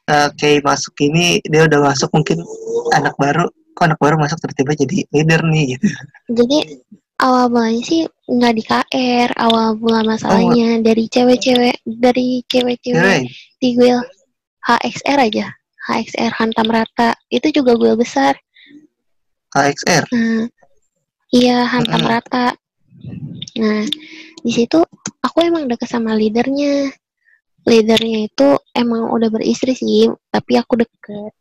[0.08, 2.40] eh, Kay masuk ini dia udah masuk mungkin
[2.96, 3.46] anak baru.
[3.76, 5.86] Kok anak baru masuk tiba-tiba jadi leader nih gitu.
[6.34, 6.58] Jadi
[7.22, 13.26] awal mulanya sih nggak di KR, awal mula masalahnya dari cewek-cewek dari cewek-cewek
[13.58, 14.06] di guild
[14.66, 15.46] HXR aja.
[15.88, 17.16] HXR hantam rata.
[17.32, 18.36] Itu juga guild besar.
[19.48, 20.04] KXR.
[20.12, 20.44] Nah,
[21.32, 22.12] iya hantam Mm-mm.
[22.12, 22.46] rata.
[23.56, 23.82] Nah,
[24.44, 24.84] di situ
[25.24, 26.92] aku emang deket sama leadernya.
[27.68, 31.32] Leadernya itu emang udah beristri sih, tapi aku deket.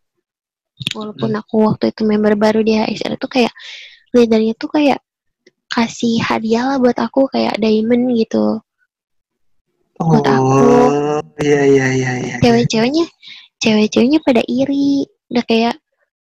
[0.93, 1.41] Walaupun Hmm.
[1.41, 3.53] aku waktu itu member baru di HSR itu kayak
[4.13, 4.99] leadernya tuh kayak
[5.71, 8.59] kasih hadiah lah buat aku kayak diamond gitu.
[9.97, 10.45] Buat aku.
[10.45, 12.35] Oh, iya iya iya iya.
[12.43, 13.05] Cewek-ceweknya,
[13.57, 15.09] cewek-ceweknya pada iri.
[15.33, 15.75] Udah kayak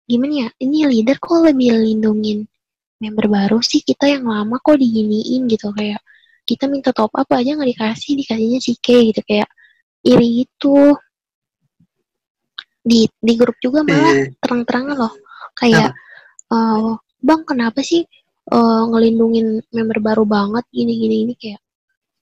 [0.10, 0.50] gimana ya?
[0.58, 2.50] Ini leader kok lebih lindungin
[3.00, 6.04] member baru sih kita yang lama kok diginiin gitu kayak
[6.44, 9.48] kita minta top up aja nggak dikasih dikasihnya si K gitu kayak
[10.02, 10.96] iri gitu
[12.80, 14.34] di di grup juga malah Iya.
[14.40, 15.14] terang-terangan loh.
[15.54, 15.92] Kayak
[16.50, 18.02] eh bang kenapa sih
[18.50, 20.66] eh, ngelindungin member baru banget?
[20.74, 21.62] Gini gini ini kayak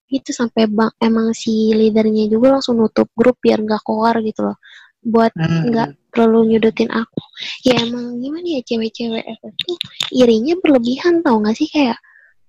[0.07, 4.57] itu sampai bang emang si leadernya juga langsung nutup grup biar nggak keluar gitu loh.
[5.03, 5.71] Buat Hmm.
[5.71, 7.21] nggak terlalu nyudutin aku.
[7.63, 9.77] Ya emang gimana ya cewek-cewek tuh
[10.11, 11.69] irinya berlebihan tau gak sih?
[11.69, 12.01] Kayak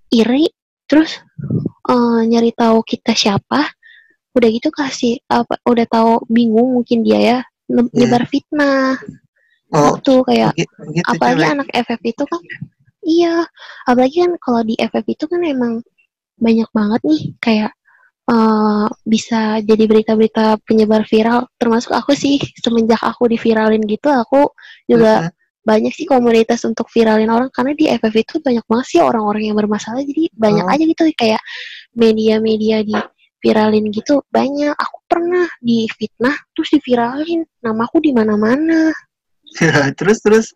[0.08, 0.48] iri
[0.88, 1.20] terus
[1.88, 3.68] eh, nyari tahu kita siapa
[4.32, 7.38] udah gitu kasih apa udah tahu bingung mungkin dia ya
[7.68, 7.84] Iya.
[7.92, 8.96] nyebar fitnah
[9.68, 11.52] Oh, gitu kayak begitu, begitu apalagi cewek.
[11.52, 12.40] anak FF itu kan
[13.04, 13.34] iya
[13.84, 15.72] apalagi kan kalau di FF itu kan emang
[16.34, 17.70] banyak banget nih kayak
[18.24, 24.48] eh, bisa jadi berita-berita penyebar viral termasuk aku sih semenjak aku diviralin gitu aku
[24.84, 25.28] juga
[25.60, 29.56] banyak sih komunitas untuk viralin orang karena di FF itu banyak banget sih orang-orang yang
[29.56, 30.72] bermasalah jadi banyak Oh.
[30.72, 31.44] aja gitu kayak
[31.92, 32.96] media-media di
[33.38, 38.90] viralin gitu banyak aku pernah di fitnah terus diviralin namaku di mana-mana
[39.98, 40.46] terus terus.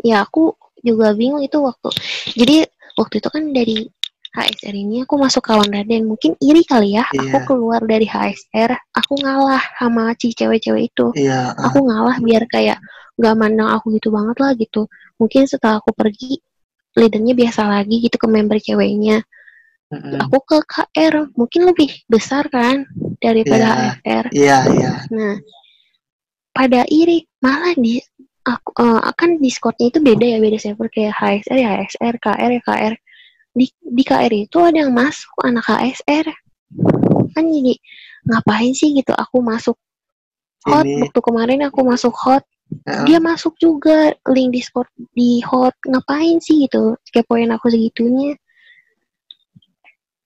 [0.00, 1.90] ya aku juga bingung itu waktu
[2.34, 2.64] jadi
[2.96, 3.78] waktu itu kan dari
[4.28, 7.46] HSR ini aku masuk kawan Raden mungkin iri kali ya aku Iya.
[7.48, 11.52] keluar dari HSR aku ngalah sama si cewek-cewek itu Iya.
[11.56, 11.68] ah.
[11.68, 12.78] aku ngalah biar kayak
[13.18, 14.86] gak mandang aku gitu banget lah gitu
[15.18, 16.38] mungkin setelah aku pergi
[16.94, 19.24] leadernya biasa lagi gitu ke member ceweknya
[19.88, 20.20] Mm-mm.
[20.20, 22.84] aku ke KR mungkin lebih besar kan
[23.24, 23.72] daripada Iya.
[24.04, 24.92] HSR Iya iya.
[25.08, 25.36] Nah,
[26.52, 27.96] pada iri malah di
[28.44, 32.62] aku eh, akan Discordnya itu beda ya beda server kayak HSR ya HSR, KR ya
[32.64, 32.94] KR.
[33.56, 36.26] Di di KR itu ada yang masuk anak HSR.
[37.32, 37.74] Kan jadi
[38.28, 39.76] ngapain sih gitu aku masuk
[40.68, 41.00] hot Ini.
[41.08, 42.44] waktu kemarin aku masuk hot
[42.84, 43.04] Heeh.
[43.08, 48.36] dia masuk juga link Discord di hot ngapain sih gitu kepoin aku segitunya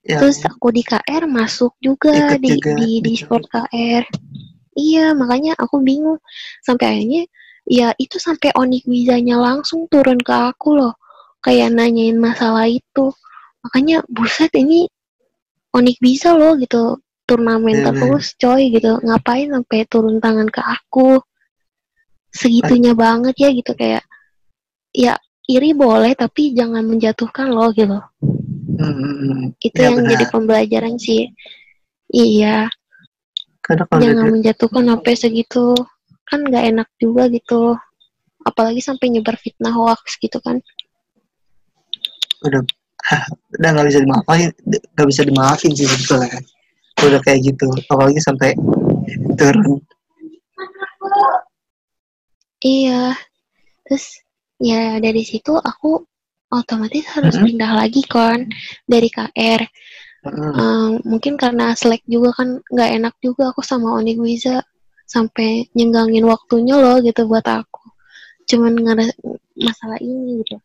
[0.03, 3.03] Ya, terus aku di KR masuk juga Ikut di juga, di betul.
[3.07, 4.03] Discord KR
[4.75, 6.19] iya makanya aku bingung.
[6.65, 7.23] Sampai akhirnya
[7.69, 10.95] ya itu sampai Onik Wizanya langsung turun ke aku loh.
[11.43, 13.15] Kayak nanyain masalah itu.
[13.63, 14.91] Makanya buset ini
[15.73, 16.99] Onik bisa loh gitu.
[17.23, 18.99] Turnamen Iya, terus coy gitu.
[19.07, 21.23] Ngapain sampai turun tangan ke aku?
[22.35, 23.73] Segitunya banget ya gitu.
[23.79, 24.03] Kayak
[24.91, 25.15] ya
[25.47, 28.03] iri boleh tapi jangan menjatuhkan loh gitu
[29.61, 30.11] Itu Iya, yang benar.
[30.17, 31.29] jadi pembelajaran sih.
[32.13, 32.69] Iya.
[33.63, 35.67] Karena kalau jangan udah- menjatuhkan sampai segitu.
[36.29, 37.77] Kan nggak enak juga gitu.
[38.43, 40.59] Apalagi sampai nyebar fitnah hoax gitu kan.
[42.43, 42.63] Udah.
[43.59, 44.51] Udah nggak bisa dimaafin
[44.95, 46.39] nggak bisa dimaafin sih sebetulnya.
[47.03, 47.67] Udah kayak gitu.
[47.91, 48.55] Apalagi sampai
[49.37, 49.83] turun.
[52.63, 53.19] Iya.
[53.87, 54.23] Terus
[54.63, 56.07] ya dari situ aku
[56.53, 57.45] otomatis harus Mhm.
[57.49, 58.45] pindah lagi kan
[58.85, 59.63] dari KR
[60.23, 60.55] Mm-mm.
[60.55, 64.63] Ehm, mungkin karena Slack juga kan nggak enak juga aku sama Oni Guiza
[65.03, 67.83] sampai nyenggangin waktunya loh gitu buat aku.
[68.47, 69.19] Cuman ngera-
[69.59, 70.63] masalah ini gitu.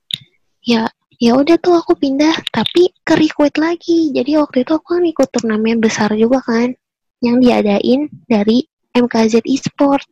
[0.61, 0.85] Ya
[1.17, 4.13] ya udah tuh aku pindah tapi ke request lagi.
[4.13, 6.77] Jadi waktu itu aku kan ikut turnamen besar juga kan
[7.25, 8.61] yang diadain dari
[8.93, 10.05] MKZ Esport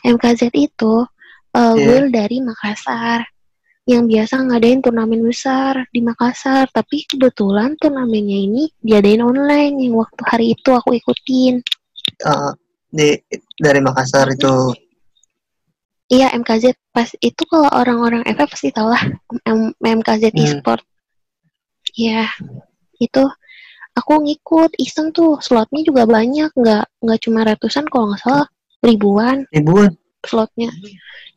[0.00, 1.04] MKZ itu
[1.52, 1.76] uh, Iya.
[1.76, 3.28] guild dari Makassar
[3.88, 10.22] yang biasa ngadain turnamen besar di Makassar tapi kebetulan turnamennya ini diadain online yang waktu
[10.28, 11.64] hari itu aku ikutin.
[12.20, 12.50] Eh,
[12.92, 13.16] di
[13.56, 14.76] dari Makassar itu.
[16.12, 19.00] Iya MKZ pas itu kalau orang-orang FF pasti tahu lah
[19.48, 20.40] M- MKZ Hmm.
[20.44, 20.84] Esport.
[21.96, 22.28] Ya
[23.00, 23.24] itu
[23.96, 25.40] aku ngikut iseng tuh.
[25.40, 28.46] Slotnya juga banyak nggak nggak cuma ratusan kalau nggak salah
[28.84, 29.48] ribuan.
[29.48, 29.96] Ribuan
[30.26, 30.70] slotnya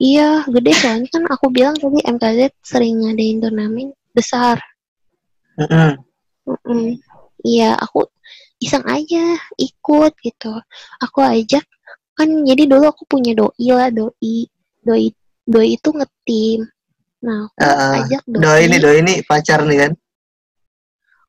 [0.01, 4.57] iya gede soalnya kan aku bilang tadi MKZ sering ngadain turnamen besar
[5.59, 5.99] Mm-mm.
[6.47, 6.97] Mm-mm.
[7.41, 8.05] Iya, aku
[8.61, 10.53] iseng aja ikut gitu.
[11.01, 11.65] Aku ajak
[12.17, 14.45] kan jadi dulu aku punya doi lah, doi.
[14.81, 15.13] Doi
[15.45, 16.65] doi itu ngetim.
[17.21, 18.41] Nah, aku Ah, ajak doi.
[18.41, 19.91] doi ini doi ini pacar nih kan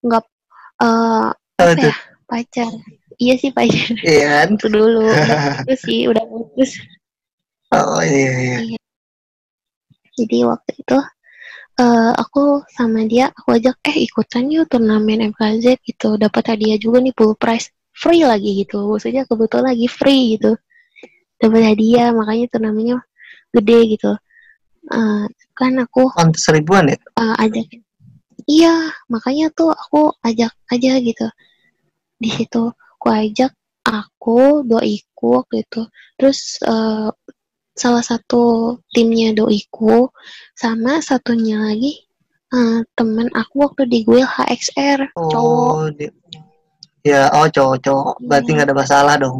[0.02, 0.24] nggak
[0.82, 1.28] eh oh,
[1.62, 1.94] apa ya?
[2.26, 2.72] Pacar.
[3.20, 3.92] Iya sih pacar.
[4.02, 5.04] iya kan Itu dulu.
[5.12, 6.70] Udah putus sih, udah putus.
[7.72, 8.78] Oh iya iya
[10.12, 10.98] Jadi waktu itu
[11.80, 16.20] eh aku sama dia aku ajak eh ikutan yuk turnamen MKZ gitu.
[16.20, 17.72] Dapat hadiah juga nih full prize.
[17.96, 18.76] Free lagi gitu.
[18.92, 20.52] Maksudnya kebetulan lagi free gitu.
[21.40, 23.00] Dapat hadiah makanya turnamennya
[23.56, 24.12] gede gitu.
[24.92, 25.24] Uh,
[25.56, 26.98] kan aku Pantes ribuan ya?
[27.16, 27.70] uh, ajak.
[28.44, 31.26] Iya makanya tuh aku ajak aja gitu.
[32.20, 33.52] Di situ aku ajak
[33.86, 35.82] aku doiku waktu itu.
[36.20, 37.08] Terus uh,
[37.72, 38.42] salah satu
[38.92, 40.12] timnya doiku
[40.52, 42.04] sama satunya lagi
[42.52, 46.12] uh, temen aku waktu di Guil HXR cowok Oh, di-
[47.02, 48.22] ya, oh cowok-cowok.
[48.22, 48.54] Berarti Iya.
[48.54, 49.38] nggak ada masalah dong.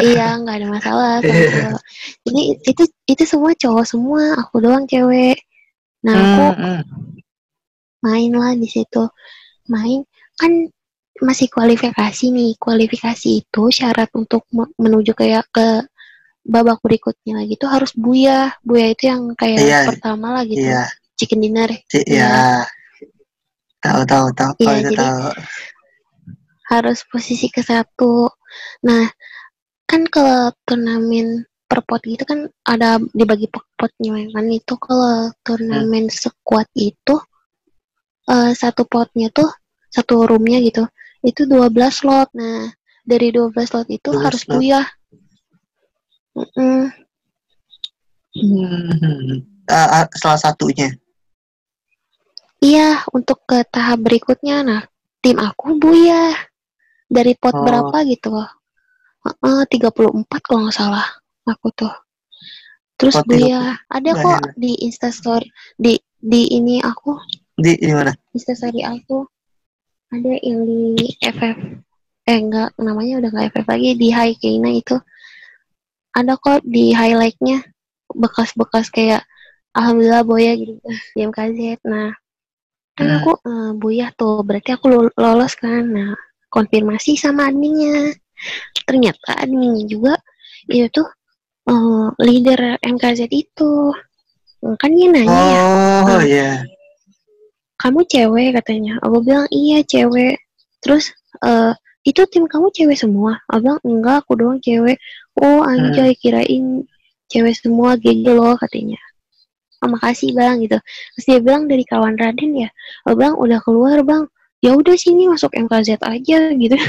[0.00, 1.80] iya nggak ada masalah cowok.
[2.24, 5.36] jadi itu itu semua cowok semua aku doang cewek
[6.00, 6.80] nah aku Hmm, hmm.
[8.00, 9.04] main lah di situ
[9.68, 10.00] main
[10.40, 10.48] kan
[11.20, 15.84] masih kualifikasi nih kualifikasi itu syarat untuk me- menuju kayak ke
[16.42, 19.80] babak berikutnya lagi tuh harus buya buya itu yang kayak Iya.
[19.92, 22.04] pertama lah gitu Iya, chicken dinner Iya.
[22.06, 22.32] ya.
[23.80, 24.52] Tahu, tahu, tahu.
[24.60, 25.20] Iya, Oh, itu jadi- tahu.
[26.70, 28.30] harus posisi ke satu
[28.80, 29.10] nah
[29.84, 36.06] kan kalau turnamen per pot gitu kan ada dibagi per potnya kan itu kalau turnamen
[36.06, 37.18] sekuat itu
[38.26, 39.50] eh, satu potnya tuh
[39.90, 40.86] satu roomnya gitu
[41.22, 42.70] itu 12 slot nah
[43.02, 44.54] dari 12 slot itu 12 harus slot.
[44.54, 44.86] buyah
[46.40, 46.88] Mm-mm.
[48.30, 49.42] Hmm.
[49.68, 50.88] Ah, ah, salah satunya.
[52.60, 54.82] iya untuk ke tahap berikutnya nah
[55.24, 56.36] tim aku buyah
[57.08, 57.64] dari pot Oh.
[57.64, 58.48] berapa gitu loh
[59.20, 61.04] Heeh, 34 kalau nggak salah
[61.44, 61.92] aku tuh
[62.96, 64.52] terus Pot buyah ada Nah, kok ya.
[64.56, 67.16] di instastory di di ini aku
[67.56, 68.12] Di, di mana?
[68.32, 69.24] instastory aku
[70.12, 70.60] ada yang
[70.96, 71.56] di FF
[72.26, 75.00] eh enggak namanya udah nggak FF lagi di High Kina itu
[76.12, 77.62] ada kok di highlightnya.
[78.10, 79.22] Bekas-bekas kayak
[79.72, 80.78] alhamdulillah boya gitu.
[81.14, 82.10] Di MKZ nah
[82.98, 83.16] kan Hmm.
[83.22, 84.42] aku eh, boya tuh.
[84.42, 85.86] Berarti aku lolos kan.
[85.86, 86.12] Nah
[86.50, 88.10] konfirmasi sama adminnya.
[88.84, 90.14] Ternyata adminnya juga
[90.66, 91.08] itu tuh
[91.70, 93.94] eh, leader MKZ itu.
[94.76, 95.62] Kan dia nanya ya
[96.04, 96.22] Oh, Ah.
[96.26, 96.50] iya.
[97.80, 98.52] kamu cewek?
[98.60, 99.00] katanya.
[99.00, 100.36] Aku bilang iya cewek.
[100.84, 101.08] Terus
[101.40, 101.72] eh
[102.06, 103.40] itu tim kamu cewek semua?
[103.50, 104.96] Aku bilang enggak aku doang cewek.
[105.40, 106.84] Oh anjay kirain
[107.30, 108.98] cewek semua GG loh katanya.
[109.80, 110.76] Oh, makasih bang gitu.
[111.16, 112.68] Terus dia bilang dari kawan Raden ya?
[113.08, 114.24] Aku bilang udah keluar bang.
[114.60, 116.76] Ya udah sini masuk MKZ aja gitu.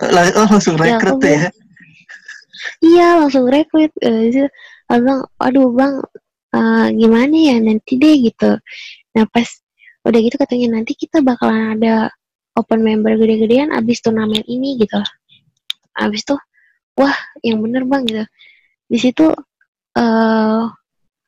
[0.00, 1.42] Oh, langsung Ya, rekrut aku tuh ya.
[2.84, 3.92] iya langsung rekrut.
[4.02, 4.48] Eh,
[4.90, 5.94] bilang aduh bang
[6.56, 8.50] eh, gimana ya nanti deh gitu.
[9.16, 9.48] Nah pas
[10.06, 12.10] udah gitu katanya nanti kita bakalan ada
[12.58, 15.00] open member gede-gedean abis turnamen ini gitu.
[15.96, 16.40] Abis tuh
[16.98, 18.24] wah yang bener bang gitu.
[18.88, 19.26] Di situ
[19.98, 20.62] eh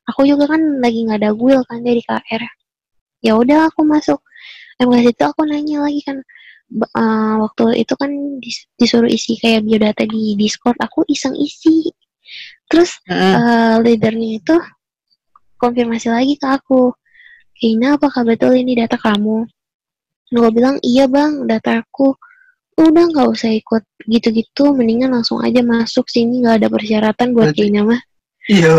[0.05, 2.41] aku juga kan lagi nggak ada guil kan dari KR
[3.25, 4.21] ya udah aku masuk.
[4.75, 6.19] MKS itu aku nanya lagi kan
[6.75, 8.11] eh, waktu itu kan
[8.43, 11.89] dis- disuruh isi kayak biodata di Discord aku iseng isi
[12.69, 14.55] terus eh, leadernya itu
[15.61, 16.91] konfirmasi lagi ke aku
[17.55, 19.47] Kina apakah betul ini data kamu
[20.35, 22.13] gue bilang iya bang dataku
[22.75, 27.87] udah nggak usah ikut gitu-gitu mendingan langsung aja masuk sini nggak ada persyaratan buat Kina
[27.87, 28.01] mah
[28.45, 28.77] Iya.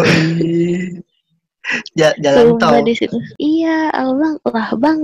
[1.99, 2.87] Ja- Jalan tol.
[2.87, 3.19] di situ.
[3.43, 4.99] Iya, aku bilang, lah bang,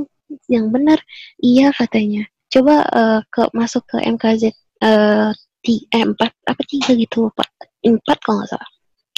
[0.46, 1.02] yang benar.
[1.42, 2.22] Iya katanya.
[2.46, 5.30] Coba eh, ke masuk ke MKZ eh
[5.66, 6.14] ti- eh, 4
[6.46, 7.42] apa tiga gitu lupa.
[7.82, 8.70] 4 kalau nggak salah.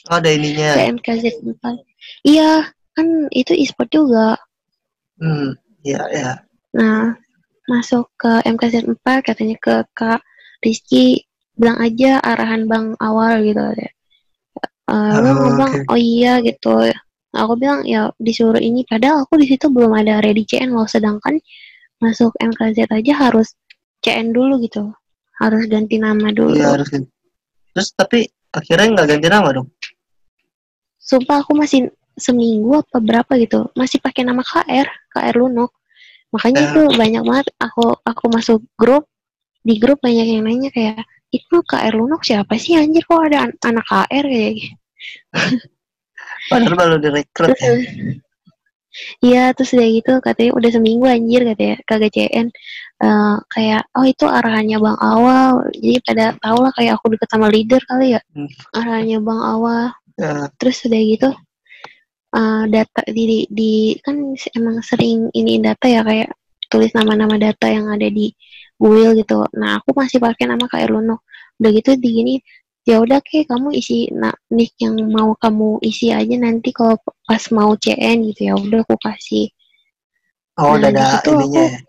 [0.09, 0.73] Oh, ada ininya.
[0.73, 1.77] Ke MKZ 4.
[2.25, 4.41] Iya, kan itu e-sport juga.
[5.21, 5.53] Hmm.
[5.85, 6.33] Iya, iya.
[6.73, 7.13] Nah,
[7.65, 10.21] masuk ke MKZ 4 katanya ke Kak
[10.61, 13.93] Rizky bilang aja arahan bang awal gitu deh.
[14.85, 15.89] Eh, Oh, oke.
[15.89, 16.93] oh iya gitu.
[17.35, 21.41] Aku bilang ya disuruh ini padahal aku di situ belum ada ready CN loh sedangkan
[21.99, 23.57] masuk MKZ aja harus
[24.05, 24.93] CN dulu gitu.
[25.41, 26.55] Harus ganti nama dulu.
[26.55, 27.11] Iya, harus ganti.
[27.75, 28.19] Terus tapi
[28.55, 29.67] akhirnya nggak ganti nama dong.
[31.01, 35.75] Sumpah aku masih seminggu apa berapa gitu masih pakai nama KR, KR Lunok.
[36.35, 36.67] Makanya Ya.
[36.75, 39.07] itu banyak banget aku aku masuk grup
[39.63, 43.59] di grup banyak yang nanya kayak itu KR Lunok siapa sih anjir kok ada an-
[43.63, 44.55] anak KR kayak.
[46.51, 47.75] Padahal baru direkrut ya.
[49.19, 52.47] Iya, terus udah gitu katanya udah seminggu anjir katanya kagak CN
[53.05, 55.67] Eh, kayak oh itu arahannya Bang Awal.
[55.75, 58.21] Jadi pada tau lah kayak aku deket sama leader kali ya.
[58.33, 58.47] Hmm.
[58.71, 59.91] Arahannya Bang Awal.
[60.15, 60.47] Ya.
[60.63, 61.29] Terus udah gitu
[62.35, 64.17] eh, data di, di di- kan
[64.59, 66.31] emang sering ini data ya kayak
[66.71, 68.35] tulis nama-nama data yang ada di
[68.81, 69.47] Google gitu.
[69.55, 71.23] Nah, aku masih pakai nama KR Luno.
[71.63, 72.35] Udah gitu di gini
[72.85, 77.41] ya udah ke kamu isi nah, nick yang mau kamu isi aja nanti kalau pas
[77.49, 79.49] mau CN gitu ya udah aku kasih
[80.61, 81.81] Oh, Nah, udah ada ininya aku- ya.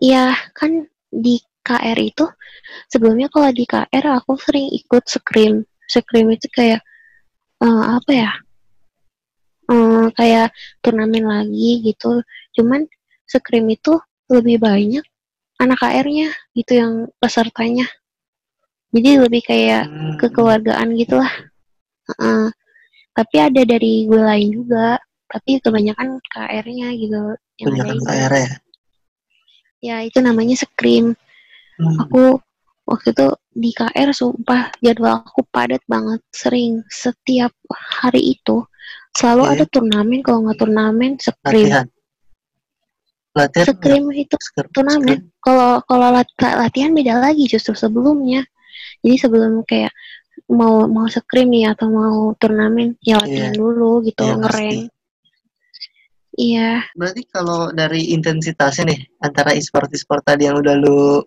[0.00, 0.24] Iya,
[0.56, 0.70] kan
[1.12, 2.24] di KR itu
[2.88, 6.80] sebelumnya kalau di KR aku sering ikut scrim scrim itu kayak
[7.60, 8.30] uh, apa ya
[9.70, 10.50] uh, kayak
[10.82, 12.20] turnamen lagi gitu.
[12.58, 12.84] Cuman
[13.24, 13.96] scrim itu
[14.26, 15.06] lebih banyak
[15.60, 16.92] anak KR-nya gitu yang
[17.22, 17.86] pesertanya.
[18.90, 20.18] Jadi lebih kayak Hmm.
[20.18, 21.30] kekeluargaan gitu lah.
[22.18, 22.50] Uh,
[23.14, 24.98] tapi ada dari gue lain juga.
[25.30, 28.50] Tapi kebanyakan KR-nya gitu yang Kebanyakan ada KR ya.
[29.80, 31.14] ya itu namanya scrim
[31.80, 31.96] Hmm.
[31.96, 32.36] aku
[32.84, 36.82] waktu itu di KR sumpah jadwal aku padat banget sering.
[36.90, 38.66] Setiap hari itu
[39.12, 39.52] selalu Oke.
[39.52, 41.86] ada turnamen kalau nggak turnamen scrim Latihan.
[43.30, 43.66] Latihan.
[43.68, 44.70] scrim itu Scrim.
[44.70, 48.42] turnamen kalau kalau lat- latihan beda lagi justru sebelumnya
[49.00, 49.90] jadi sebelum kayak
[50.50, 54.78] mau mau scrim nih atau mau turnamen ya latihan dulu gitu Iya, ngereng
[56.34, 61.22] iya Berarti kalau dari intensitasnya nih antara e-sport e-sport tadi yang udah lu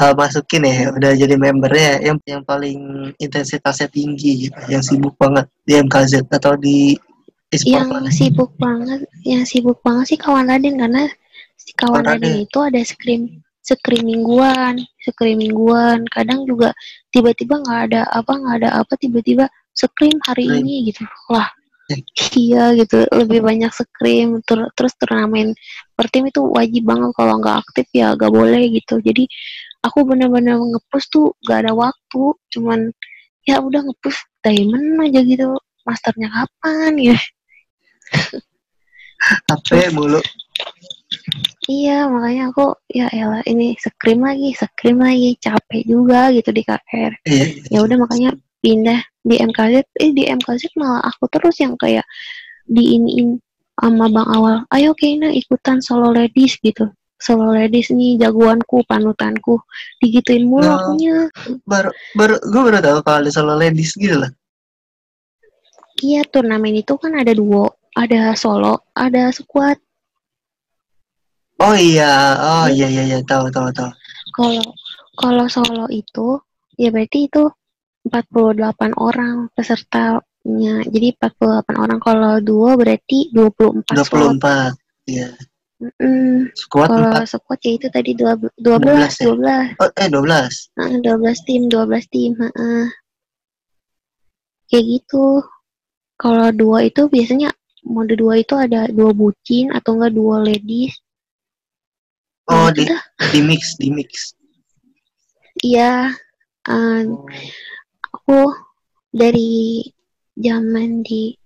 [0.00, 5.46] uh, masukin ya, udah jadi membernya yang yang paling intensitasnya tinggi gitu, yang sibuk banget
[5.66, 6.94] di MKZ atau di
[7.52, 8.10] e-sport yang mana?
[8.10, 11.06] sibuk banget yang sibuk banget sih kawan Raden karena
[11.54, 12.44] si kawan Raden Raden.
[12.46, 13.22] itu ada scrim
[13.62, 16.74] scrim mingguan scrim mingguan kadang juga
[17.10, 20.62] tiba-tiba nggak ada apa nggak ada apa tiba-tiba scrim hari Scrim.
[20.62, 21.50] ini gitu lah
[21.86, 22.02] Eh.
[22.34, 25.54] iya gitu lebih banyak scrim ter- terus turnamen
[25.94, 29.22] per tim itu wajib banget kalau nggak aktif ya nggak boleh gitu jadi
[29.86, 32.90] aku benar-benar ngepush tuh gak ada waktu cuman
[33.46, 35.54] ya udah ngepush diamond aja gitu
[35.86, 37.18] masternya kapan ya
[39.26, 40.20] HP mulu.
[41.66, 47.12] Iya, makanya aku ya elah ini scrim lagi, scrim lagi, capek juga gitu di KR.
[47.26, 47.46] Iya.
[47.74, 48.30] Ya udah makanya
[48.62, 52.06] pindah di MKZ, eh di MKZ malah aku terus yang kayak
[52.70, 53.42] diiniin
[53.74, 54.62] sama Bang Awal.
[54.70, 56.86] Ayo Keina ikutan solo ladies gitu.
[57.16, 59.56] Solo ladies nih jagoanku, panutanku.
[60.00, 60.76] Digituin mulu Nah.
[60.76, 61.18] akunya.
[61.64, 64.30] baru baru gue baru tahu kalau ada solo ladies gitu lah.
[65.96, 69.80] Iya, turnamen itu kan ada duo, ada solo, ada squad.
[71.56, 73.88] Oh iya, oh iya iya iya tahu tahu tahu.
[74.36, 74.66] Kalau
[75.16, 76.36] kalau solo itu
[76.76, 77.48] ya berarti itu
[78.12, 80.84] 48 orang pesertanya.
[80.84, 84.36] Jadi 48 orang kalau duo berarti 24 slot.
[84.36, 84.76] 24.
[85.08, 85.32] Iya.
[85.76, 87.28] Mm, Squad kalau 4.
[87.36, 89.24] squad ya itu tadi 12 12 12 ya?
[89.28, 89.76] 12.
[89.76, 90.52] Oh, eh 12.
[90.80, 92.84] Heeh, 12 tim, 12 tim, heeh.
[94.72, 95.26] Kayak gitu.
[96.16, 97.52] Kalau dua itu biasanya
[97.84, 100.96] mode dua itu ada dua bucin atau enggak dua ladies.
[102.48, 103.02] Oh, Nah, di dah.
[103.36, 104.32] di mix, di mix.
[105.60, 106.16] Iya.
[106.66, 107.22] Oh.
[108.10, 108.40] aku
[109.14, 109.86] dari
[110.34, 111.36] zaman di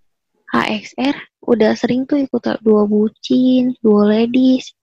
[0.50, 4.74] HXR udah sering tuh ikut dua bucin, dua ladies.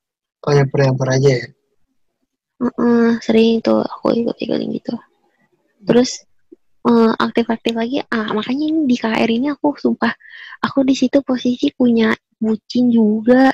[0.47, 1.47] Oh, yang per aja ya.
[2.57, 4.95] Heeh, sering tuh aku ikut-ikut gitu.
[5.86, 6.26] Terus
[6.88, 8.01] eh, aktif-aktif lagi.
[8.09, 10.09] Ah, makanya ini di KR ini aku sumpah
[10.63, 13.51] aku di situ posisi punya bucin juga.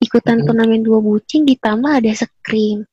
[0.00, 2.88] Ikutan turnamen dua bucin ditambah ada scrim.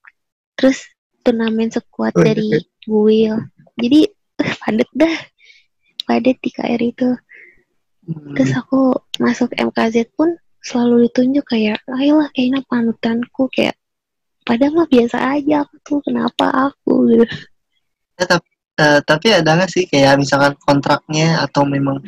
[0.60, 0.84] Terus
[1.24, 2.52] turnamen squad Oh, dari
[2.84, 3.36] Buil.
[3.80, 4.00] Jadi
[4.44, 5.18] eh, padet dah.
[6.04, 7.10] Padet di KR itu.
[8.08, 8.36] Hmm.
[8.40, 10.32] Terus aku masuk MKZ pun
[10.64, 13.76] selalu ditunjuk kayak, ayolah kayaknya panutanku kayak
[14.48, 17.28] padahal mah biasa aja aku tuh kenapa aku gitu.
[18.78, 22.00] Eh, tapi ada nggak sih kayak misalkan kontraknya atau memang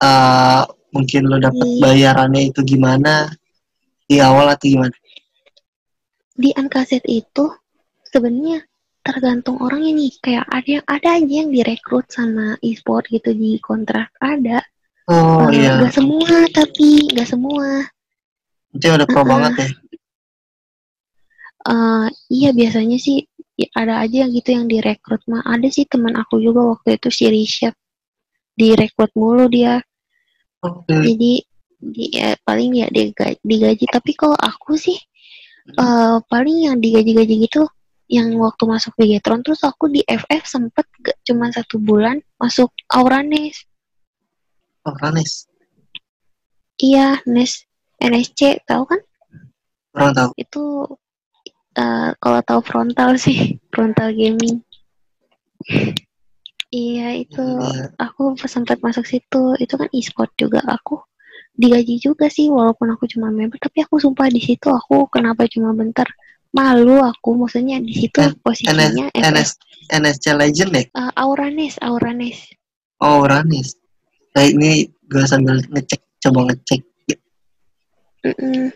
[0.00, 0.62] eh,
[0.94, 1.80] mungkin lo dapat Iya.
[1.82, 3.30] bayarannya itu gimana
[4.06, 4.94] di awal atau gimana?
[6.36, 7.50] Di MKZ itu
[8.06, 8.64] sebenarnya
[9.00, 14.12] tergantung orangnya nih kayak ada yang ada aja yang direkrut sama e-sport gitu di kontrak
[14.20, 14.60] ada
[15.10, 17.82] Oh iya, nggak semua tapi nggak semua.
[18.70, 19.28] Itu udah pro Uh-uh.
[19.28, 19.68] banget ya.
[21.60, 23.26] Eh, iya biasanya sih
[23.58, 25.20] ya ada aja yang gitu yang direkrut.
[25.26, 27.74] Mah ada sih teman aku juga waktu itu si Rishad
[28.54, 29.82] direkrut mulu dia.
[30.60, 30.92] Oke.
[30.92, 31.40] jadi
[31.80, 33.84] di, ya, paling ya digaji, digaji.
[33.90, 34.96] Tapi kalau aku sih
[35.74, 37.66] eh, paling yang digaji-gaji gitu
[38.10, 43.69] yang waktu masuk Bigetron terus aku di FF sempet gak cuma satu bulan masuk Auranes
[44.90, 45.46] Oh, Ranis.
[46.82, 47.62] iya Nes
[48.02, 48.98] NSC tahu kan
[49.94, 50.30] Kurang tahu.
[50.34, 50.62] itu
[51.76, 54.58] eh, kalau tahu frontal sih frontal gaming
[56.70, 57.94] iya itu Iya.
[57.98, 60.98] aku sempat masuk situ itu kan e-sport juga aku
[61.54, 65.74] digaji juga sih walaupun aku cuma member tapi aku sumpah di situ aku kenapa cuma
[65.76, 66.06] bentar
[66.50, 69.50] malu aku maksudnya di situ N- posisinya FF NS,
[69.92, 70.82] NSC Legend ya?
[70.88, 72.38] Eh, Auranes Auranes
[73.00, 73.79] Oh, Ranis.
[74.30, 76.80] Nah, ini gue sambil ngecek, coba ngecek.
[78.20, 78.68] Mm-mm.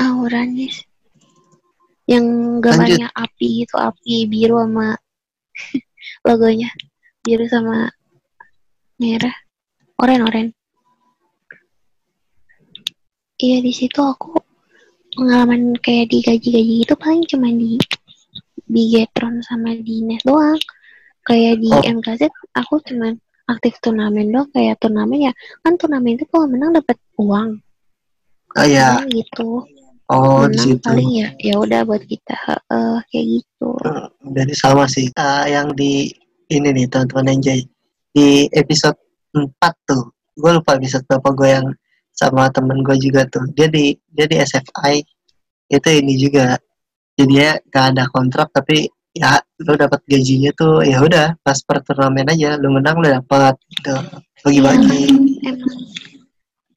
[0.00, 0.88] Auranes
[2.08, 4.96] yang gambarnya api itu api biru sama
[6.26, 6.70] logonya
[7.22, 7.92] biru sama
[8.98, 9.36] merah
[10.02, 10.48] oren oren
[13.38, 14.34] iya di situ aku
[15.14, 17.78] pengalaman kayak di gaji-gaji itu paling cuma di
[18.66, 20.58] di Getron sama di Nes doang
[21.28, 21.84] kayak di Oh.
[21.84, 23.14] MKZ aku cuma
[23.48, 25.32] aktif turnamen doang kayak turnamen ya.
[25.62, 27.58] Kan turnamen itu kalau menang dapat uang.
[28.52, 29.64] Oh ya gitu.
[30.12, 30.84] Oh di menang situ.
[30.84, 32.36] paling ya ya udah buat kita
[32.68, 33.70] eh kayak gitu.
[34.28, 36.12] Jadi sama sih Ah, yang di
[36.52, 37.64] ini nih teman-teman Enjoy
[38.12, 38.98] di episode
[39.32, 39.48] 4
[39.88, 41.66] tuh gue lupa episode berapa gue yang
[42.12, 43.48] sama temen gue juga tuh.
[43.56, 45.00] Dia di dia di SFI
[45.72, 46.60] itu ini juga.
[47.12, 51.84] Jadi ya gak ada kontrak tapi ya lu dapat gajinya tuh ya udah pas per
[51.84, 53.94] turnamen aja lu menang lu dapat gitu.
[54.42, 55.02] Bagi-bagi.
[55.44, 55.76] Emang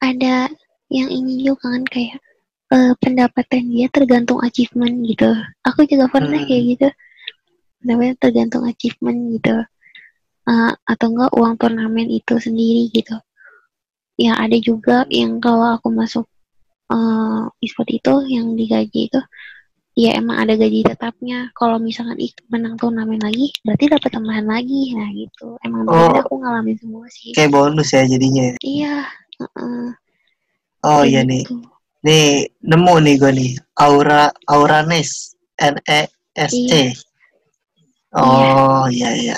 [0.04, 0.46] ada
[0.92, 2.20] yang ini juga kan kayak
[2.66, 5.30] eh, pendapatan dia tergantung achievement gitu.
[5.64, 6.48] Aku juga pernah Hmm.
[6.50, 6.88] kayak gitu.
[7.82, 9.56] Pendapatan tergantung achievement gitu.
[10.46, 13.16] Eh, atau enggak uang turnamen itu sendiri gitu.
[14.16, 16.26] Ya ada juga yang kalau aku masuk
[16.86, 19.20] eh e-sport itu yang digaji itu
[19.96, 21.48] ya emang ada gaji tetapnya.
[21.56, 24.92] Kalau misalkan ikut menang turnamen lagi berarti dapat tambahan lagi.
[24.92, 25.56] Nah gitu.
[25.64, 26.12] Emang Oh.
[26.12, 27.32] aku ngalamin semua sih.
[27.32, 29.08] Kayak bonus ya jadinya iya
[29.40, 29.88] heeh,
[30.84, 31.44] oh kayak iya nih.
[31.48, 31.56] gitu.
[32.04, 32.28] nih
[32.60, 33.50] nemu nih gue nih.
[33.80, 35.32] Aura Auranes.
[35.56, 36.04] N E
[36.36, 36.92] S E
[38.12, 39.08] oh iya.
[39.16, 39.36] iya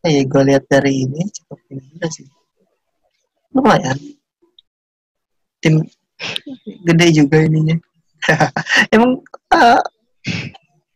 [0.00, 2.24] eh gue lihat dari ini cukup ini sih.
[3.52, 4.00] Lumayan.
[5.60, 5.84] Tim
[6.88, 7.76] gede juga ininya
[8.94, 9.20] emang
[9.52, 9.80] ah,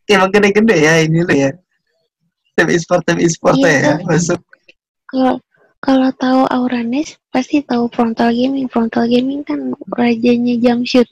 [0.09, 1.51] emang gede-gede ya ini lo ya
[2.55, 4.07] tim e-sport tim e-sport Iya, ya tuh.
[4.07, 4.39] masuk
[5.11, 5.35] Kalau
[5.85, 8.65] kalau tahu Auranes pasti tahu frontal gaming.
[8.65, 11.05] Frontal gaming kan rajanya jump shoot.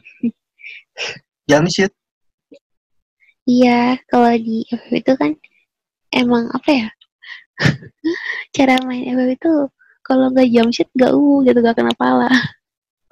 [1.45, 1.93] jam shoot
[3.43, 5.35] Iya, kalau di FF itu kan
[6.15, 6.87] emang apa ya?
[8.55, 9.53] Cara main FF itu
[10.01, 12.31] kalau nggak jump shoot nggak uh gitu gak kena pala.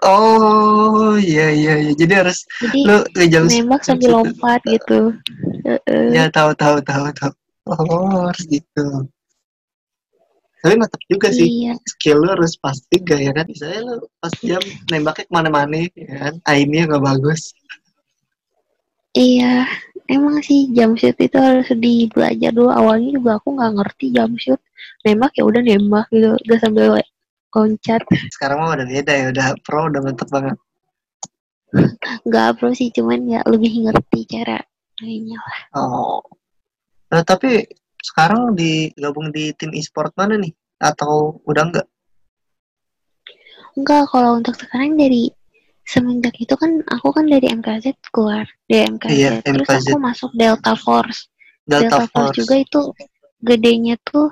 [0.01, 5.13] Oh iya iya iya jadi harus Jadi lu ngejam nembak sambil lompat gitu.
[5.61, 6.05] Heeh.
[6.17, 7.31] ya tahu tahu tahu tahu
[7.69, 9.05] oh harus gitu
[10.61, 14.33] tapi mantap juga sih Iya, skill lu harus pasti gak ya kan misalnya lu pas
[14.45, 14.61] jam
[14.93, 17.53] nembaknya ke mana-mana ya kan aimnya nggak bagus
[19.17, 19.65] iya.
[20.11, 22.67] Emang sih jump shoot itu harus di belajar dulu.
[22.67, 24.59] Awalnya juga aku nggak ngerti jump shoot.
[25.07, 26.99] Nembak ya udah nembak gitu, udah sambil
[27.53, 28.01] loncat.
[28.35, 30.57] sekarang mah udah beda ya udah pro udah mantep banget
[32.27, 34.59] Nggak pro sih, cuman ya lebih ngerti cara
[34.99, 35.59] mainnya lah.
[35.79, 36.19] oh
[37.11, 37.63] Nah, tapi
[37.99, 41.87] sekarang digabung di tim e-sport mana nih atau udah enggak
[43.71, 45.31] Enggak, kalau untuk sekarang dari
[45.83, 49.85] semenjak itu kan aku kan dari MKZ keluar dari MKZ Iya, terus MKZ.
[49.91, 51.27] aku masuk Delta Force
[51.63, 52.11] Delta, Delta, Force.
[52.11, 52.81] Force juga itu
[53.43, 54.31] gedenya tuh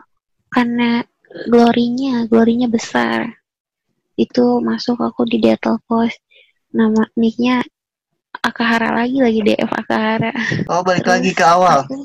[0.51, 1.03] karena
[1.49, 3.29] glorinya glorinya besar.
[4.19, 6.17] Itu masuk aku di Delta Force
[6.73, 7.65] nama nicknya
[8.39, 10.31] Akahara lagi lagi DF Akahara.
[10.69, 11.85] Oh balik Terus lagi ke awal?
[11.85, 11.95] aku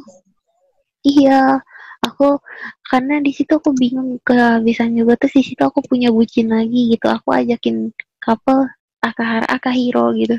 [1.05, 1.61] iya
[2.01, 2.41] aku
[2.89, 5.20] karena di situ aku bingung kehabisan juga.
[5.20, 7.07] Terus di situ aku punya bucin lagi gitu.
[7.12, 8.66] Aku ajakin couple
[9.05, 10.37] Akahara Akahiro gitu.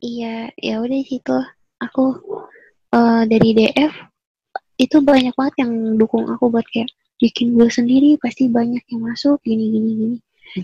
[0.00, 1.36] Iya ya udah di situ.
[1.82, 2.04] Aku
[2.94, 3.92] eh, dari DF
[4.78, 9.40] itu banyak banget yang dukung aku buat kayak bikin gue sendiri pasti banyak yang masuk
[9.42, 10.18] gini gini gini.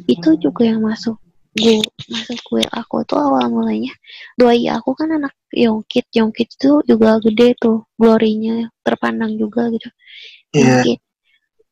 [0.06, 1.18] Itu juga yang masuk
[1.50, 3.90] gue masuk gue aku tuh awal mulanya.
[4.38, 9.88] Doi aku kan anak Yongkit Yongkit itu juga gede tuh glorinya terpandang juga gitu.
[10.54, 10.62] Iya.
[10.62, 11.00] Yongkit.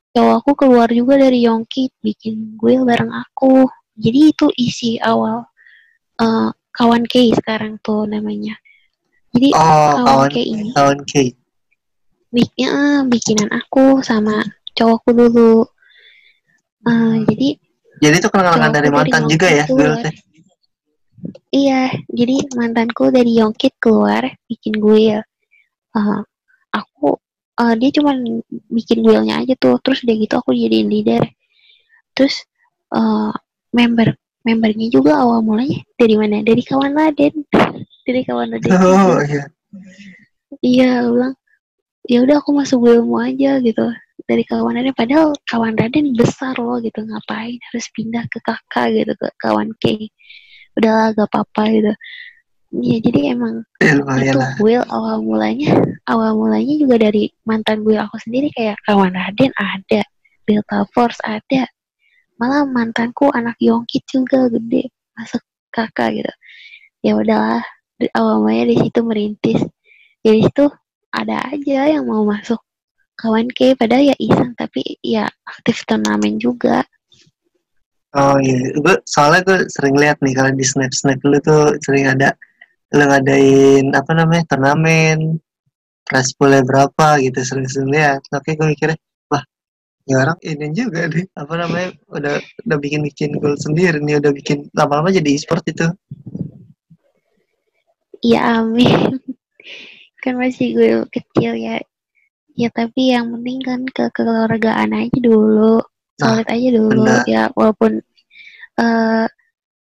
[0.09, 3.71] Cowok aku keluar juga dari Yongkit bikin gue bareng aku.
[3.99, 5.47] Jadi itu isi awal
[6.19, 8.59] eh, kawan K sekarang tuh namanya.
[9.31, 11.15] Jadi oh kawan kawan K ini kawan K
[12.29, 14.45] bikin eh, bikinan aku sama
[14.79, 15.67] cowokku dulu
[16.89, 17.49] Eh, jadi
[17.99, 20.07] jadi itu kenangan dari dari mantan juga ya keluar.
[21.51, 25.19] Iya, jadi mantanku dari Yongkit keluar bikin gue
[25.99, 26.21] uh,
[26.71, 27.19] aku
[27.59, 28.15] uh, dia cuma
[28.71, 31.27] bikin wheelnya aja tuh, terus udah gitu aku jadiin leader.
[32.15, 32.47] Terus
[32.95, 33.35] uh,
[33.75, 34.15] member
[34.47, 36.47] membernya juga awal mulanya dari mana?
[36.47, 37.35] Dari kawan Raden,
[38.07, 38.71] dari kawan Raden.
[38.79, 39.45] oh iya
[40.63, 41.35] Iya, bilang
[42.09, 43.91] ya udah aku masuk wheelmu aja gitu
[44.29, 49.13] dari kawan Raden padahal kawan Raden besar loh gitu ngapain harus pindah ke kakak gitu
[49.17, 50.13] ke kawan K.
[50.77, 51.93] Udahlah gak apa-apa gitu.
[52.69, 53.97] Ya jadi emang ya
[54.29, 55.73] itu wheel awal mulanya
[56.05, 60.05] awal mulanya juga dari mantan gue aku sendiri kayak kawan Raden ada
[60.45, 61.65] Delta Force ada.
[62.37, 65.41] Malah mantanku anak Yongkit juga gede masuk
[65.73, 66.33] kakak gitu.
[67.01, 67.65] Ya udahlah
[67.97, 69.65] di- awalnya di situ merintis.
[70.21, 70.69] Jadi situ
[71.09, 72.61] ada aja yang mau masuk
[73.19, 76.87] kawan ke padahal ya iseng tapi ya aktif turnamen juga
[78.17, 82.09] Oh iya, gue soalnya gue sering lihat nih kalau di snap snap lu tuh sering
[82.09, 82.33] ada
[82.97, 85.37] lu ngadain apa namanya turnamen
[86.09, 88.25] prize poolnya berapa gitu sering-sering lihat.
[88.33, 88.97] Oke gue mikirnya
[89.29, 89.45] wah
[90.09, 94.33] ya orang ini juga deh apa namanya udah udah bikin bikin goal sendiri nih udah
[94.33, 95.85] bikin lama-lama jadi e-sport itu.
[98.25, 99.21] ya amin
[100.25, 101.79] kan masih gue kecil ya
[102.59, 105.79] ya tapi yang penting kan ke kekeluargaan aja dulu
[106.19, 107.23] solid aja dulu benar.
[107.31, 108.03] ya walaupun
[108.77, 109.27] eh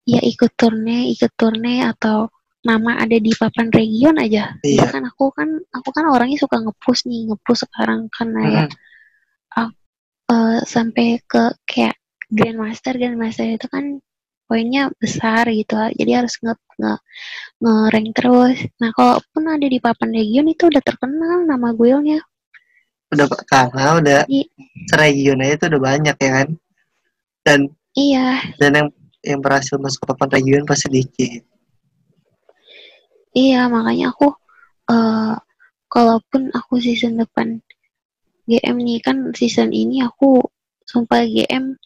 [0.06, 2.30] ya ikut turne ikut turne atau
[2.62, 4.86] nama ada di papan region aja Iya.
[4.86, 8.64] kan aku kan aku kan orangnya suka ngepush nih ngepush sekarang karena ya
[9.58, 9.70] Mm-mm.
[10.30, 11.96] eh, sampai ke kayak
[12.30, 13.98] grandmaster grandmaster itu kan
[14.46, 16.94] poinnya besar gitu jadi harus nge nge
[17.62, 22.18] nge-rank terus nah kalaupun ada di papan region itu udah terkenal nama guildnya
[23.10, 24.20] Udah karena udah
[24.90, 26.48] seregion aja itu udah banyak ya kan.
[27.42, 27.60] Dan
[27.98, 28.88] iya dan yang
[29.20, 31.42] yang berhasil masuk ke papan region pasti dikit.
[33.30, 34.34] iya makanya aku
[34.90, 35.34] eh
[35.90, 37.62] kalaupun aku season depan
[38.50, 40.42] GM nih kan season ini aku
[40.86, 41.78] sumpah GM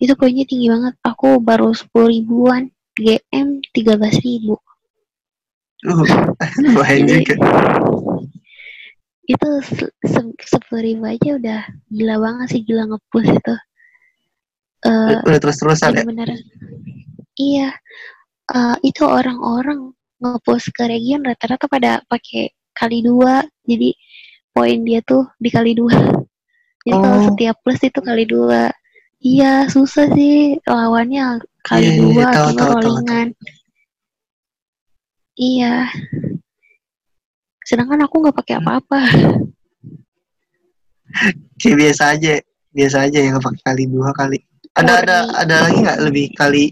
[0.00, 4.56] itu poinnya tinggi banget aku baru 10 ribuan GM 13 ribu
[5.86, 6.02] Uh,
[6.64, 7.36] lumayan juga.
[9.26, 11.60] Itu se- se- sepuluh ribu aja udah
[11.90, 13.54] gila banget sih gila ngepush itu.
[14.86, 16.02] Eh Udah terus-terusan ya.
[16.06, 16.38] bener-bener.
[17.36, 17.68] Iya.
[18.46, 19.90] Eh, itu orang-orang
[20.22, 23.42] ngepost ke region rata-rata pada pakai kali dua.
[23.66, 23.92] Jadi
[24.54, 25.90] poin dia tuh dikali dua.
[26.86, 27.24] Jadi kalau Oh.
[27.34, 28.70] setiap plus itu kali dua.
[29.18, 33.28] Iya susah sih lawannya kali Iya, iya, dua tahu, atau tahu, nggak tahu, rollingan.
[35.36, 35.74] Iya
[37.66, 39.00] sedangkan aku nggak pakai apa-apa
[41.56, 42.34] Kayak biasa aja,
[42.70, 44.38] biasa aja yang pakai kali dua kali.
[44.76, 45.40] Ada ada Murni.
[45.40, 46.64] ada lagi nggak lebih kali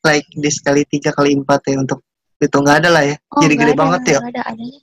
[0.00, 2.00] like this kali tiga kali empat ya untuk
[2.38, 3.16] itu nggak ada lah ya.
[3.28, 4.18] Oh, Jadi gede ada, banget ya.
[4.24, 4.80] ada adanya.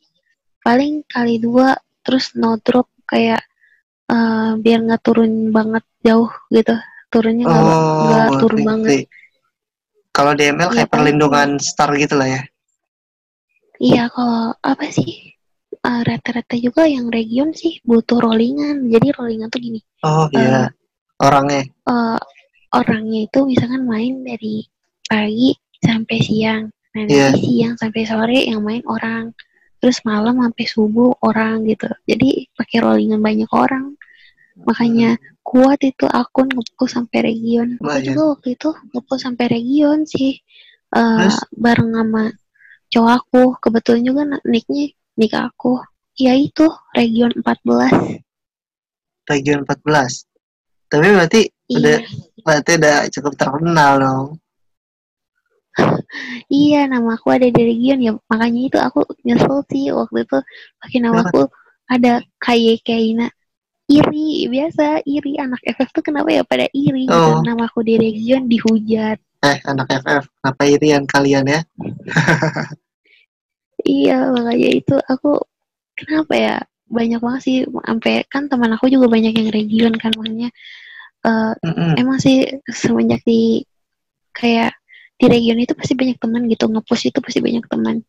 [0.61, 3.41] Paling kali dua terus no drop kayak
[4.07, 6.75] eh, biar nggak turun banget jauh gitu.
[7.09, 8.69] Turunnya nggak Oh, turun ngerti.
[8.69, 8.99] banget.
[10.13, 12.41] Kalau di ML Iya, kayak perlindungan star gitu lah ya.
[13.79, 15.33] Iya kalau apa sih
[15.85, 18.87] eh, rata-rata juga yang region sih butuh rollingan.
[18.91, 19.79] Jadi rollingan tuh gini.
[20.03, 20.71] Oh iya,
[21.19, 21.63] orangnya.
[21.65, 22.19] eh,
[22.75, 24.67] orangnya itu misalkan main dari
[25.09, 26.63] pagi sampai siang.
[26.95, 29.31] Nah, nanti siang sampai sore yang main orang.
[29.79, 31.87] Terus malam sampai subuh orang gitu.
[32.03, 33.95] Jadi pakai rollingan banyak orang.
[34.67, 37.79] Makanya kuat itu akun ngepush sampai region.
[37.79, 40.35] Aku juga waktu itu ngepush sampai region sih.
[40.91, 41.37] Eh, Terus?
[41.55, 42.23] bareng sama
[42.91, 43.43] cowok aku.
[43.63, 45.75] Kebetulan juga nicknya nick aku.
[46.15, 48.23] Ya itu region 14.
[49.27, 50.23] Region 14.
[50.89, 52.07] Tapi berarti udah Iya.
[52.41, 54.27] berarti udah cukup terkenal dong.
[56.49, 58.11] Iya, nama aku ada di region ya.
[58.27, 60.39] Makanya itu aku nyesel sih waktu itu
[60.81, 61.45] pakai nama aku
[61.85, 63.29] ada KY Kaina.
[63.89, 67.29] Iri, biasa iri anak FF tuh kenapa ya pada iri gitu.
[67.37, 67.41] Oh.
[67.41, 69.17] Nama aku di region dihujat.
[69.41, 71.61] Eh anak FF, kenapa irian kalian ya?
[73.87, 75.27] Iya, makanya itu aku
[75.99, 76.55] kenapa ya?
[76.97, 77.57] Banyak banget sih
[77.87, 80.49] sampai kan teman aku juga banyak yang region kan makanya
[81.27, 81.95] eh, Mm-mm.
[81.99, 82.35] emang sih
[82.81, 83.63] semenjak di
[84.35, 84.71] kayak
[85.19, 88.03] di region itu pasti banyak teman gitu ngepost itu pasti banyak teman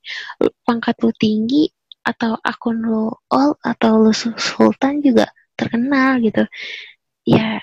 [0.67, 1.71] pangkat lu tinggi
[2.07, 6.43] atau akun lu all atau lu su- sultan juga terkenal gitu
[7.29, 7.61] ya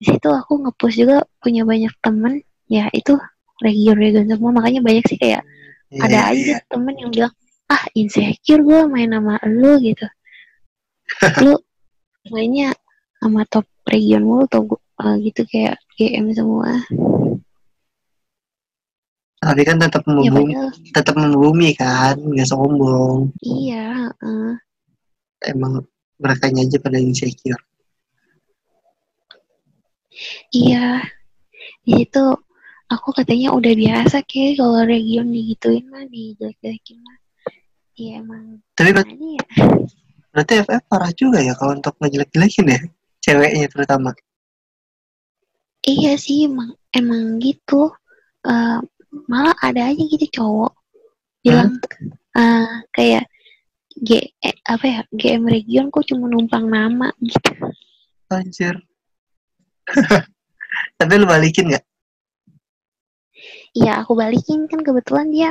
[0.00, 2.40] di situ aku ngepost juga punya banyak teman
[2.70, 3.16] ya itu
[3.60, 5.42] region-region semua makanya banyak sih kayak
[5.90, 7.34] Iya, ada aja temen yang bilang
[7.70, 10.06] ah insecure gue main sama lu gitu
[11.46, 11.54] lu
[12.28, 12.74] mainnya
[13.22, 16.82] sama top region mulu atau eh, gitu kayak GM semua
[19.40, 20.52] Tapi kan tetap ya membumi,
[20.92, 23.32] tetap membumi kan, nggak sombong.
[23.40, 24.52] iya eh.
[25.48, 25.80] Emang
[26.20, 27.56] mereka aja pada insecure.
[30.52, 31.00] Iya,
[31.88, 32.24] di situ
[32.92, 37.19] aku katanya udah biasa kayak kalau region digituin mah dijelek-jelekin mah.
[38.00, 39.44] Iya emang Tapi ber- gimana ya?
[40.32, 42.80] berarti FF parah juga ya kalau untuk ngejelek-jelekin ya,
[43.20, 44.16] ceweknya terutama.
[45.84, 47.92] Iya sih emang emang gitu.
[48.46, 48.80] Eh,
[49.28, 50.72] malah ada aja gitu cowok
[51.44, 51.76] bilang
[52.36, 53.28] eh, kayak
[54.00, 57.52] G eh, apa ya GM region kok cuma numpang nama gitu.
[58.32, 58.80] Anjir.
[60.98, 61.84] Tapi lu balikin nggak?
[63.76, 65.50] Iya aku balikin kan kebetulan dia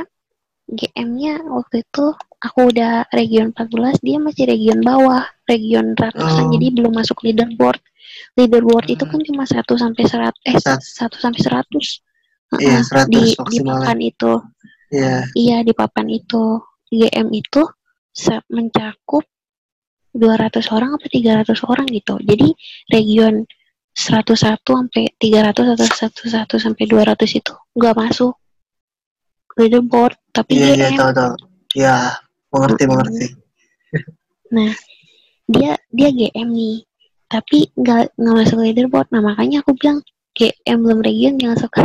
[0.70, 6.50] GM-nya waktu itu aku udah region 14 dia masih region bawah region ratusan Oh.
[6.54, 7.82] jadi belum masuk leaderboard.
[8.38, 9.12] Leaderboard itu Hmm.
[9.12, 12.00] kan cuma 1 sampai 100 eh Sat- 1 sampai 100
[12.58, 14.32] Iya, Heeh, 100 di di papan itu.
[14.90, 15.14] Iya.
[15.38, 16.58] iya di papan itu.
[16.90, 17.62] GM itu
[18.50, 19.22] mencakup
[20.10, 22.18] 200 orang apa 300 orang gitu.
[22.18, 22.50] Jadi
[22.90, 23.46] region
[23.94, 28.34] 101 sampai 300 atau 11 sampai 200 itu nggak masuk
[29.54, 31.32] leaderboard tapi Iya, iya, GM tahu tahu.
[31.76, 31.94] Iya,
[32.50, 32.90] mengerti, Mm-mm.
[32.90, 33.26] mengerti.
[34.50, 34.72] Nah,
[35.46, 36.76] dia dia GM nih,
[37.30, 39.08] tapi nggak nggak masuk leaderboard.
[39.14, 40.02] Nah makanya aku bilang
[40.34, 41.82] GM belum region jangan suka.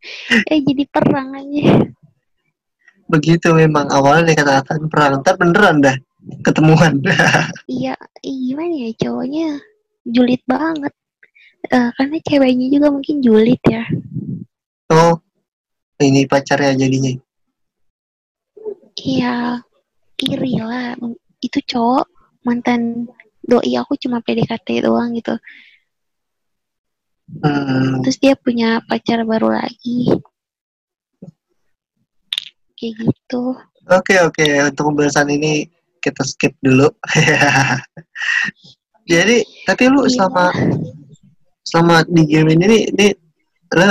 [0.50, 1.86] eh jadi perang aja.
[3.10, 5.96] Begitu memang awalnya dikatakan perang, ntar beneran dah
[6.46, 7.02] ketemuan.
[7.70, 9.48] Iya, gimana ya cowoknya
[10.04, 10.92] julid banget.
[11.70, 13.84] Eh, karena ceweknya juga mungkin julid ya.
[14.90, 15.22] oh,
[16.00, 17.12] ini pacarnya jadinya.
[18.96, 19.60] Iya,
[20.20, 20.96] iri lah.
[21.40, 22.04] Itu cowok
[22.44, 23.08] mantan
[23.40, 25.36] doi aku cuma PDKT doang gitu.
[27.30, 30.10] Hmm, Terus dia punya pacar baru lagi.
[32.74, 33.54] Kayak gitu.
[33.90, 35.68] Oke oke untuk pembahasan ini
[36.00, 36.88] kita skip dulu.
[39.10, 40.10] Jadi tapi lu Iya.
[40.16, 40.44] selama
[41.66, 43.06] selama di game ini nih, ini
[43.74, 43.84] lu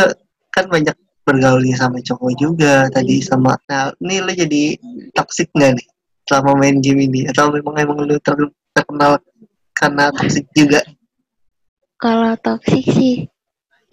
[0.51, 0.95] kan banyak
[1.29, 3.53] bergaul nih sama cowok juga tadi sama.
[3.69, 4.63] Nah ini lu jadi
[5.13, 5.87] toxic nggak nih
[6.25, 9.21] selama main game ini atau memang emang lu ter- terkenal
[9.77, 10.81] karena toxic juga?
[12.01, 13.15] Kalau toxic sih,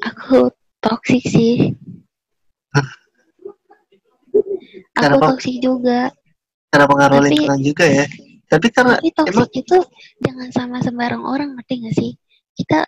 [0.00, 0.48] aku
[0.80, 1.76] toxic sih.
[4.96, 6.08] Aku toxic juga.
[6.72, 8.04] Karena pengaruh Tapi- lingkungan juga ya.
[8.46, 9.78] Tapi karena Tapi toxic itu
[10.22, 12.12] jangan sama sembarang orang, ngerti gak sih?
[12.56, 12.86] Kita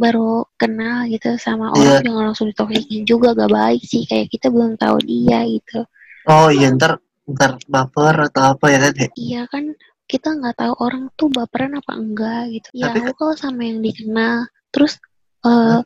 [0.00, 2.08] baru kenal gitu sama orang Iya.
[2.08, 4.08] jangan langsung ditoksikin juga gak baik sih.
[4.08, 5.84] Kayak kita belum tahu dia gitu.
[6.24, 6.96] Oh iya ntar
[7.28, 9.08] ntar baper atau apa ya kan ya?
[9.14, 9.64] iya kan
[10.10, 12.68] kita nggak tahu orang tuh baperan apa enggak gitu.
[12.74, 14.96] Ya Tapi aku kalau sama yang dikenal terus
[15.44, 15.80] eh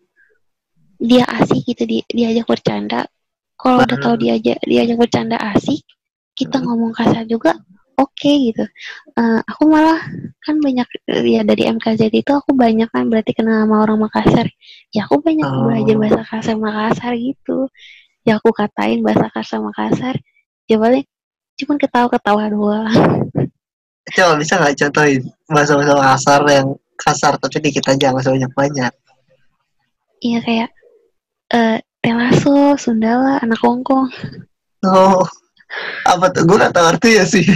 [1.02, 3.04] dia asik gitu di, diajak bercanda.
[3.58, 5.82] Kalau udah tahu diajak diajak bercanda asik
[6.34, 7.54] kita ngomong kasar juga
[7.97, 8.64] oke gitu.
[9.14, 9.99] Eh, aku malah
[10.42, 10.86] kan banyak
[11.24, 14.47] ya dari MKZ itu aku banyak kan berarti kenal sama orang Makassar.
[14.90, 15.68] Ya aku banyak Oh.
[15.70, 17.68] belajar bahasa kasar Makassar gitu.
[18.24, 20.16] Ya aku katain bahasa kasar Makassar.
[20.66, 21.05] Ya paling
[21.55, 22.90] cuman ketawa-ketawa doang.
[24.11, 28.92] Coba bisa nggak contohin bahasa-bahasa kasar yang kasar tapi dikit aja nggak usah banyak-banyak.
[30.20, 30.70] iya kayak
[31.53, 34.12] eh Telaso, Sundala, anak Hongkong.
[34.84, 35.24] Oh,
[36.04, 36.42] apa tuh?
[36.46, 37.44] Gue nggak tahu artinya sih.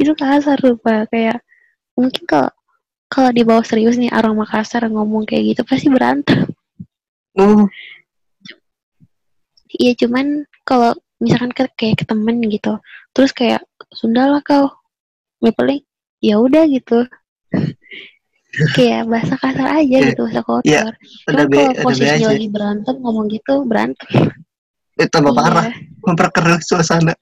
[0.00, 1.12] itu kasar tuh pak.
[1.12, 1.44] Kayak
[1.96, 2.50] mungkin kalau
[3.06, 6.50] kalau di bawah serius nih orang Makassar ngomong kayak gitu pasti berantem.
[7.36, 7.68] Oh,
[9.76, 12.80] iya cuman kalau misalkan ke, kayak ke temen gitu
[13.12, 13.60] terus kayak
[13.92, 14.72] Sunda lah kau.
[15.44, 15.84] Ya paling
[16.24, 17.04] ya udah gitu.
[18.72, 20.16] Kayak bahasa kasar aja Iya.
[20.16, 20.64] gitu bahasa kotor.
[20.64, 20.84] Iya,
[21.28, 24.08] cuman kalau posisinya lagi berantem ngomong gitu berantem
[24.96, 25.38] Eh, tambah Iya.
[25.38, 25.68] parah,
[26.02, 27.12] memperkeruh suasana.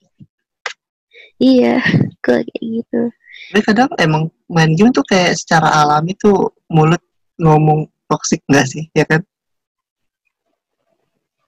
[1.42, 1.82] iya
[2.22, 3.10] kayak gitu
[3.50, 7.02] Tapi kadang emang main game tuh kayak secara alami tuh mulut
[7.42, 9.18] ngomong toxic nggak sih, ya kan?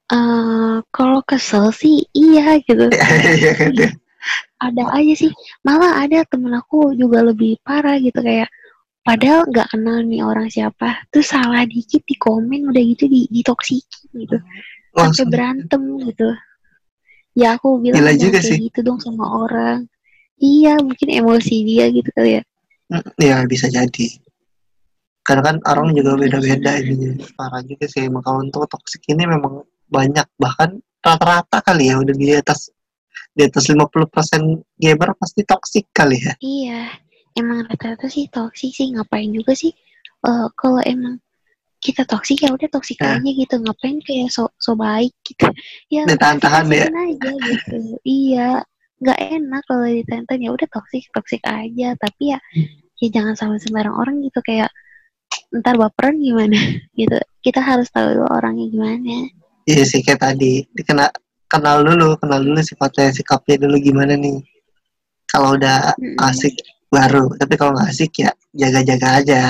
[0.07, 2.87] eh kalau kesel sih iya gitu
[3.43, 3.72] Iya kan?
[4.62, 5.31] ada aja sih
[5.62, 8.47] malah ada temen aku juga lebih parah gitu kayak
[9.03, 14.11] padahal nggak kenal nih orang siapa terus salah dikit di komen udah gitu di ditoksiki
[14.14, 14.39] gitu
[14.97, 15.28] sampai Langsung.
[15.28, 16.28] berantem gitu
[17.36, 18.59] ya aku bilang Gila juga kayak sih.
[18.64, 19.84] gitu dong sama orang
[20.36, 22.44] iya mungkin emosi dia gitu kali ya
[22.86, 24.07] Mm, Ya bisa jadi.
[25.20, 27.18] Karena kan orang juga beda-beda ini.
[27.34, 29.59] Parah juga sih emang kalau untuk toxic ini memang
[29.90, 32.70] banyak bahkan rata-rata kali ya udah di atas
[33.34, 33.90] di atas 50%
[34.78, 36.32] gamer pasti toxic kali ya.
[36.38, 36.94] iya
[37.34, 39.74] emang rata-rata sih toksik sih ngapain juga sih
[40.22, 41.18] Eh kalau emang
[41.87, 43.14] kita toksik ya udah toksik Ya.
[43.14, 43.55] aja gitu.
[43.62, 45.47] Ngapain kayak so so baik gitu?
[45.95, 46.91] Ya Ditahan-tahan ya.
[46.91, 47.76] aja gitu.
[48.03, 48.49] Iya
[48.97, 51.95] nggak enak kalau ditahan ya udah toksik toksik aja.
[51.95, 52.39] Tapi ya
[52.99, 54.43] ya jangan sama sembarang orang gitu.
[54.43, 54.74] Kayak
[55.55, 56.59] ntar baperan gimana?
[56.99, 57.14] Gitu.
[57.39, 59.30] Kita harus tahu dulu orangnya gimana.
[59.64, 60.66] Iya sih kayak tadi.
[60.74, 61.07] Dikena
[61.47, 64.43] kenal dulu, kenal dulu sifatnya sikapnya dulu gimana nih.
[65.30, 66.18] Kalau udah Mm-mm.
[66.26, 66.55] asik
[66.89, 69.43] baru, tapi kalau nggak asik ya jaga-jaga aja.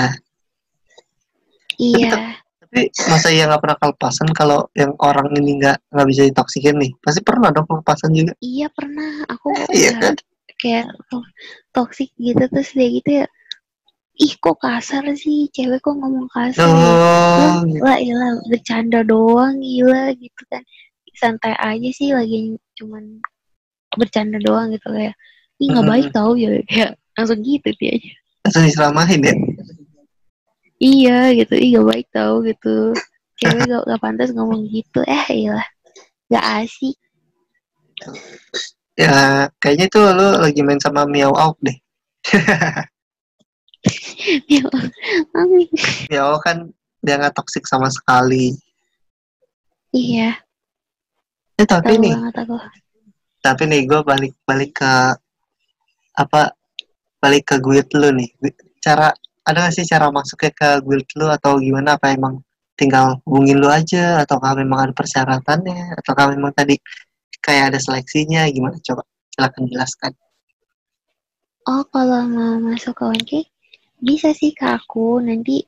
[1.79, 2.35] Iya.
[2.67, 6.91] Tapi masa iya nggak pernah kelepasan kalau yang orang ini nggak nggak bisa ditoksikin nih?
[6.99, 8.33] Pasti pernah dong kelepasan juga.
[8.43, 9.23] iya pernah.
[9.31, 10.15] Aku Iya udah kan?
[10.57, 11.31] kayak to-
[11.71, 13.27] toksik gitu terus dia gitu ya
[14.17, 15.45] ih kok kasar sih?
[15.53, 16.73] Cewek kok ngomong kasar ya?
[16.73, 16.97] Oh,
[17.37, 17.53] lah
[17.85, 20.65] lah iyalah bercanda doang gila gitu kan.
[21.17, 23.21] Santai aja sih lagi cuman
[23.97, 25.13] bercanda doang gitu kayak
[25.61, 28.11] ih nggak baik tau ya kayak langsung gitu dia aja.
[28.45, 29.33] Langsung diselamahin ya.
[30.81, 31.53] Iya gitu.
[31.57, 32.93] Ih nggak baik tau gitu.
[33.37, 35.01] Cewek gak, gak pantas ngomong gitu.
[35.05, 35.67] Eh iyalah.
[36.33, 36.97] Gak asik.
[38.97, 41.77] Ya, kayaknya tuh lu lagi main sama Miao Auk deh.
[46.09, 46.73] Miao Auk kan
[47.05, 48.57] dia nggak toksik sama sekali.
[49.93, 50.41] iya.
[51.57, 52.13] Eh, tapi tahu nih,
[53.41, 54.93] tapi nih gue balik balik ke
[56.13, 56.53] apa
[57.17, 58.29] balik ke guild lu nih.
[58.81, 59.09] Cara
[59.47, 61.95] ada gak sih cara masuknya ke guild lu atau gimana?
[61.95, 62.43] Apa emang
[62.75, 64.19] tinggal hubungin lu aja?
[64.27, 65.95] Atau memang ada persyaratannya?
[66.03, 66.75] Atau memang tadi
[67.39, 68.43] kayak ada seleksinya?
[68.51, 68.75] Gimana?
[68.83, 70.11] Coba silakan jelaskan.
[71.63, 73.31] Oh kalau mau masuk ke ONK
[74.03, 75.23] bisa sih ke aku.
[75.23, 75.63] Nanti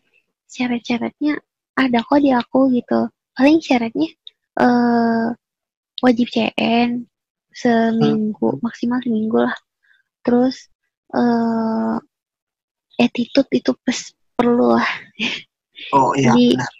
[0.51, 1.39] syarat-syaratnya
[1.79, 3.07] ada kok di aku gitu.
[3.31, 4.11] Paling syaratnya
[4.59, 5.27] eh
[6.03, 7.07] wajib CN
[7.55, 9.55] seminggu maksimal seminggu lah.
[10.23, 10.67] Terus
[11.15, 11.95] eh
[12.99, 14.89] attitude itu pes- perlu lah
[15.95, 16.71] oh iya Jadi- benar.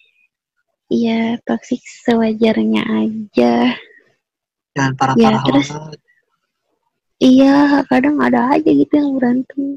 [0.90, 3.78] iya toxic sewajarnya aja.
[4.76, 6.00] Jangan parah-parah Ya, terus- banget
[7.20, 7.56] iya
[7.92, 9.76] kadang ada aja gitu yang berantem.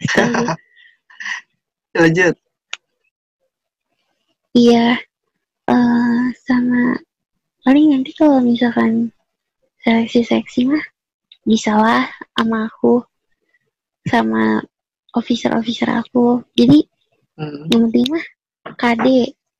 [1.96, 2.34] Lanjut.
[4.52, 5.00] Iya
[5.72, 7.00] eh sama
[7.64, 9.08] paling nanti kalau misalkan
[9.80, 10.84] seleksi-seleksi mah
[11.48, 12.04] bisa lah
[12.36, 13.00] sama aku
[14.04, 14.60] sama
[15.12, 16.42] officer-officer aku.
[16.56, 16.84] Jadi
[17.38, 17.68] hmm.
[17.72, 18.24] yang penting mah
[18.76, 19.06] KD,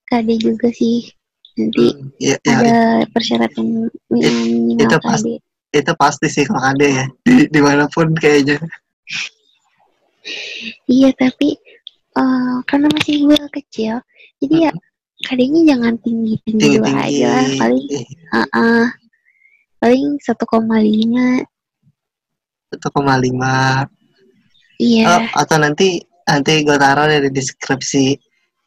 [0.08, 1.08] KD juga sih.
[1.52, 2.80] Nanti hmm, ya, ya, ada ya.
[3.12, 5.04] persyaratan minimal itu KD.
[5.04, 5.32] Pasti,
[5.72, 8.56] itu pasti sih kalau KD ya, di, di mana pun kayaknya.
[10.86, 11.58] iya, tapi
[12.14, 13.98] uh, karena masih gue kecil,
[14.40, 14.80] jadi ya hmm.
[14.80, 14.90] ya
[15.22, 17.46] KD-nya jangan tinggi-tinggi dua aja lah.
[17.62, 17.86] Paling,
[18.34, 18.84] uh -uh,
[19.78, 21.46] paling 1,5
[22.74, 24.01] 1,5
[24.78, 25.04] Iya.
[25.08, 28.16] Oh, atau nanti nanti gue taruh dari deskripsi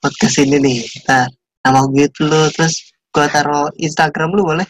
[0.03, 0.79] podcast ini nih.
[1.05, 1.31] Ntar
[1.65, 4.67] nama gitu lu terus gue taruh Instagram lu boleh?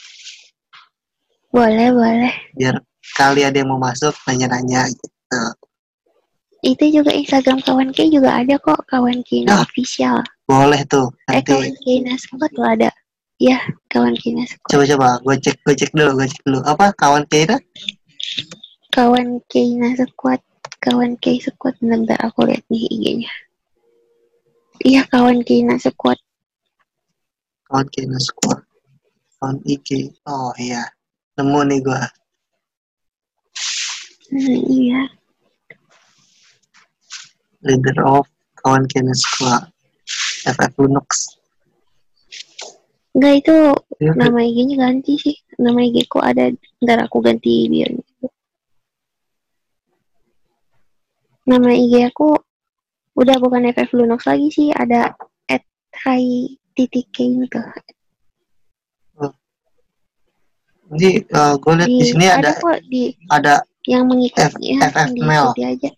[1.51, 2.33] Boleh, boleh.
[2.55, 2.79] Biar
[3.15, 5.39] kali ada yang mau masuk nanya-nanya gitu.
[6.65, 10.19] Itu juga Instagram kawan K juga ada kok kawan Kina oh, official.
[10.49, 11.13] Boleh tuh.
[11.29, 11.53] Eh, nanti.
[11.53, 12.89] Eh kawan Kina sempat tuh ada.
[13.37, 13.59] Ya,
[13.93, 14.47] kawan Kina.
[14.71, 16.59] Coba-coba, gue cek, gue cek dulu, gue cek dulu.
[16.65, 17.61] Apa kawan Kina?
[18.89, 20.41] Kawan Kina sekuat
[20.85, 23.33] kawan K Squad bentar aku lihat nih IG-nya.
[24.85, 26.21] Iya kawan Kina Squad
[27.65, 28.61] kawan kita squad
[29.41, 30.85] kawan IG oh iya.
[31.35, 32.03] Nemu nih gue
[34.25, 35.05] Hmm, iya.
[37.61, 38.25] Leader of
[38.57, 39.69] kawan kita squad
[40.49, 41.37] FF Linux.
[43.13, 43.57] Enggak itu
[44.01, 45.37] Iya, nama IG-nya ganti sih.
[45.61, 46.49] Nama IG ku ada
[46.81, 47.93] ntar aku ganti biar
[51.45, 52.33] nama IG aku
[53.15, 55.13] udah bukan FF Lunox lagi sih ada
[55.47, 55.63] at
[56.03, 57.61] high titik K gitu.
[60.85, 61.09] jadi
[61.57, 65.45] gue lihat di sini ada kok di ada yang F- mengikuti ya, FF yang Mel.
[65.53, 65.89] aja.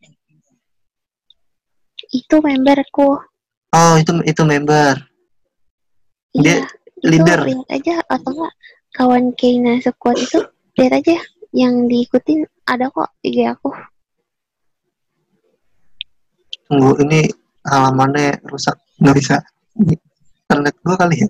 [2.12, 3.20] Itu memberku
[3.76, 4.96] oh itu itu member.
[6.38, 6.58] Dia iya
[7.04, 7.40] itu leader.
[7.46, 8.54] lihat aja atau enggak
[8.96, 10.40] kawan Keina Squad itu
[10.80, 11.18] lihat aja
[11.54, 13.72] yang diikutin ada kok IG aku
[16.68, 17.32] Tunggu, ini
[17.64, 18.76] halamannya rusak.
[19.00, 19.38] Nggak bisa.
[20.48, 21.30] Internet gua kali ya.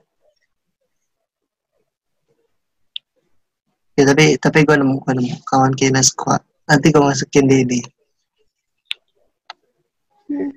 [3.97, 5.37] Ya, tapi tapi gua nemu, gua nemu.
[5.45, 6.41] Kawan Kina Squad.
[6.65, 7.79] Nanti gua masukin di ini.
[10.27, 10.51] Hmm.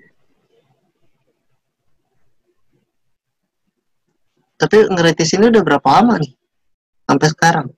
[4.61, 6.33] Tapi ngeritis ini udah berapa lama nih?
[7.09, 7.68] Sampai sekarang.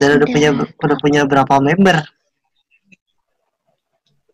[0.00, 0.32] Dan udah Udah.
[0.32, 2.00] punya udah punya berapa member?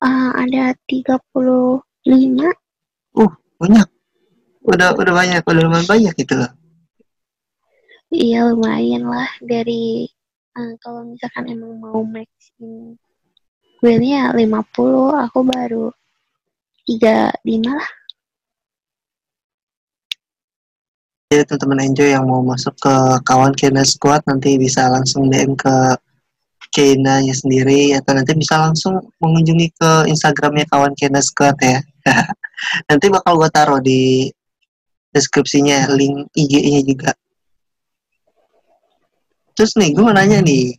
[0.02, 2.50] Ah, ada 35
[3.62, 3.86] Banyak.
[4.66, 6.50] Udah udah banyak, udah lumayan banyak gitu loh.
[8.10, 10.10] Iya lumayan lah dari
[10.58, 12.98] eh, kalau misalkan emang mau maxin
[13.80, 15.88] guildnya 50 aku baru
[16.84, 17.90] 35 lah
[21.32, 22.94] Jadi teman-teman enjoy yang mau masuk ke
[23.24, 25.96] kawan Kena Squad nanti bisa langsung DM ke
[26.72, 31.84] Kena-nya sendiri atau nanti bisa langsung mengunjungi ke Instagramnya kawan Kena Squad ya.
[32.88, 34.32] nanti bakal gue taruh di
[35.12, 37.12] deskripsinya link IG-nya juga.
[39.52, 40.72] Terus nih gue mau nanya nih,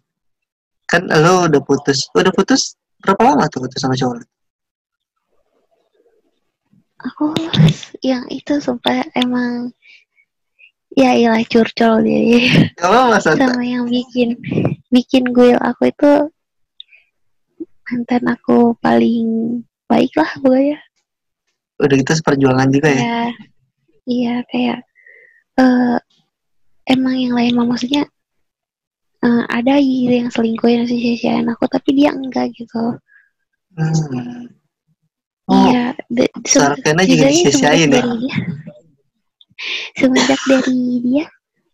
[0.90, 2.74] kan lo udah putus, udah putus
[3.06, 4.26] berapa lama tuh putus sama cowok?
[7.04, 7.36] aku
[8.00, 9.76] yang itu sumpah emang
[10.94, 12.06] ya ilah curcol
[13.20, 13.50] santai.
[13.50, 14.38] sama yang bikin
[14.90, 16.12] bikin gue aku itu
[17.84, 19.26] mantan aku paling
[19.86, 20.80] baik lah pokoknya
[21.82, 23.02] Udah gitu seperjuangan juga ya.
[23.02, 23.22] ya
[24.06, 24.80] iya kayak
[25.58, 25.98] eh
[26.88, 28.06] emang yang lain mah maksudnya
[29.20, 32.98] eh, ada gitu yang selingkuhin si sia-siain aku tapi dia enggak gitu
[33.74, 34.46] Hmm.
[35.50, 38.06] Oh, iya de- se- Sarkena juga disia-siain ya?
[39.98, 41.26] Semenjak dari dia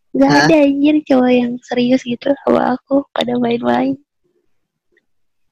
[0.09, 3.93] nggak ada anjir cowok yang serius gitu sama aku pada main-main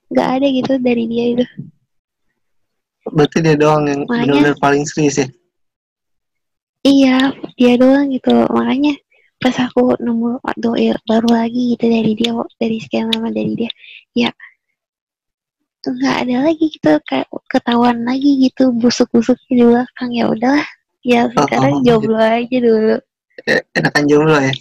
[0.10, 1.46] nggak ada gitu dari dia itu
[3.08, 5.28] Berarti dia doang yang benar-benar paling serius ya.
[6.84, 7.18] Iya,
[7.56, 8.36] dia doang gitu.
[8.52, 9.00] Makanya
[9.38, 13.72] pas aku nemu doa baru lagi gitu dari dia, dari sekian lama dari dia,
[14.18, 14.30] ya
[15.88, 20.68] nggak ada lagi gitu kayak ketahuan lagi gitu busuk-busuk di belakang ya udahlah
[21.08, 22.96] ya sekarang oh, jomblo aja dulu
[23.46, 24.54] Eh, Enakan jomblo ya.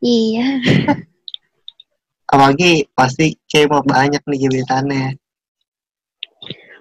[0.00, 0.46] iya
[2.26, 5.14] Apalagi pasti kayak mau banyak nih gebetannya.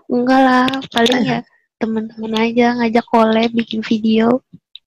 [0.05, 1.39] enggak lah paling ya
[1.82, 4.39] teman-teman aja ngajak collab bikin video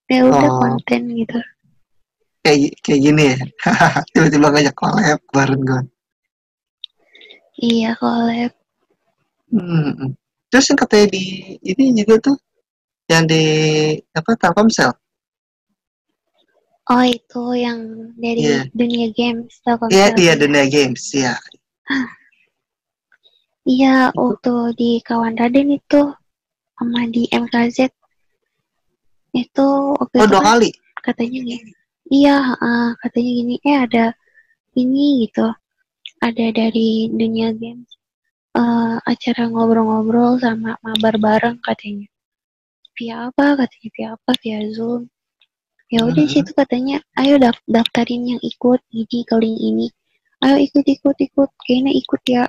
[0.07, 0.59] ya udah Oh.
[0.59, 1.39] konten gitu
[2.41, 3.39] Kayak kayak gini ya.
[4.15, 5.83] Tiba-tiba ngajak collab bareng gue.
[7.61, 8.53] iya collab
[9.49, 10.13] Hmm.
[10.49, 11.25] Terus yang katanya di
[11.63, 12.37] ini juga tuh
[13.09, 13.43] yang di
[14.13, 14.93] apa Telkomsel.
[16.89, 17.81] oh itu yang
[18.17, 18.61] dari Iya.
[18.73, 19.93] dunia games Telkomsel.
[19.97, 21.35] Iya iya dunia games ya.
[23.69, 26.01] Iya, waktu di Kawan Raden itu
[26.73, 27.93] sama di MKZ
[29.37, 29.69] itu
[30.01, 30.71] waktu Oh itu dua kan kali.
[31.05, 31.73] katanya gini.
[32.09, 34.05] Iya, heeh, katanya gini, eh ada
[34.73, 35.53] ini gitu.
[36.25, 37.93] Ada dari dunia games
[38.57, 42.09] eh acara ngobrol-ngobrol sama mabar bareng katanya.
[42.99, 43.55] Via apa?
[43.55, 44.31] Katanya via apa?
[44.43, 45.07] Via Zoom.
[45.89, 46.33] Ya udah Mhm.
[46.35, 49.89] situ katanya, ayo daf- daftarin yang ikut gini kali ini.
[50.45, 52.45] Ayo ikut ikut ikut, kayaknya ikut ya.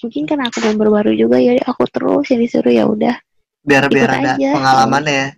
[0.00, 3.16] Mungkin kan aku member baru juga ya, aku terus yang disuruh ya udah.
[3.64, 4.50] Biar biar Ikut ada aja.
[4.56, 5.28] pengalamannya ya.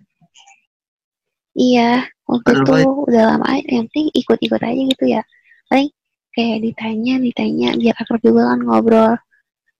[1.57, 1.91] Iya,
[2.29, 2.85] waktu itu banget.
[2.85, 5.21] udah lama aja, yang penting ikut-ikut aja gitu ya.
[5.67, 5.89] Paling
[6.31, 9.13] kayak ditanya, ditanya biar akrab juga kan ngobrol.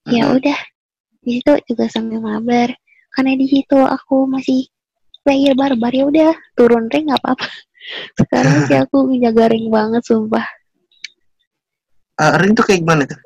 [0.09, 0.35] Ya Mhm.
[0.41, 0.59] udah,
[1.21, 2.73] di situ juga sambil mabar.
[3.17, 4.69] Karena di situ aku masih
[5.25, 7.47] player barbar ya udah turun rank nggak apa-apa.
[8.21, 10.45] Sekarang sih aku ngejaga rank banget sumpah.
[12.17, 13.17] Eh, ring tuh kayak gimana tuh?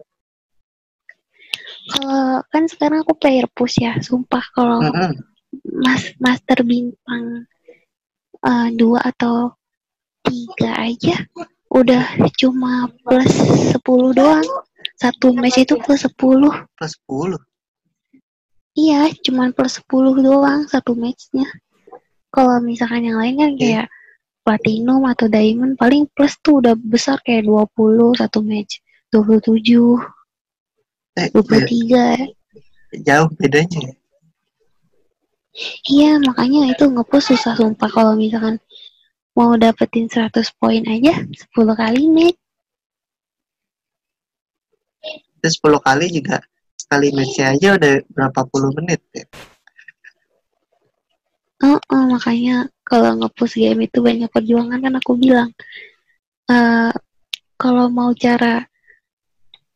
[1.91, 5.11] Kalau kan sekarang aku player push ya, sumpah kalau Mhm.
[5.83, 7.43] mas master bintang
[8.41, 9.51] eh, dua atau
[10.23, 11.19] tiga aja
[11.67, 12.03] udah
[12.39, 13.31] cuma plus
[13.75, 14.47] 10 doang
[14.95, 16.47] satu match itu plus 10
[16.79, 17.35] Plus 10.
[18.77, 21.47] Iya cuman plus 10 doang satu matchnya.
[22.31, 23.87] Kalau misalkan yang lain kan kayak
[24.41, 28.79] platinum atau diamond paling plus tuh udah besar kayak 20 satu match
[29.11, 29.99] 27
[31.19, 32.31] Eh, be- 23
[33.03, 33.93] jauh bedanya ya.
[35.91, 37.91] iya makanya itu ngepost susah sumpah.
[37.91, 38.55] Kalau misalkan
[39.35, 42.39] mau dapetin 100 poin aja 10 kali match.
[45.43, 46.39] Terus 10 kali juga
[46.91, 49.23] sekali matchnya aja udah berapa puluh menit ya.
[51.63, 55.55] Oh, oh, makanya kalau nge-push game itu banyak perjuangan kan aku bilang.
[56.51, 56.91] eh
[57.55, 58.67] kalau mau cara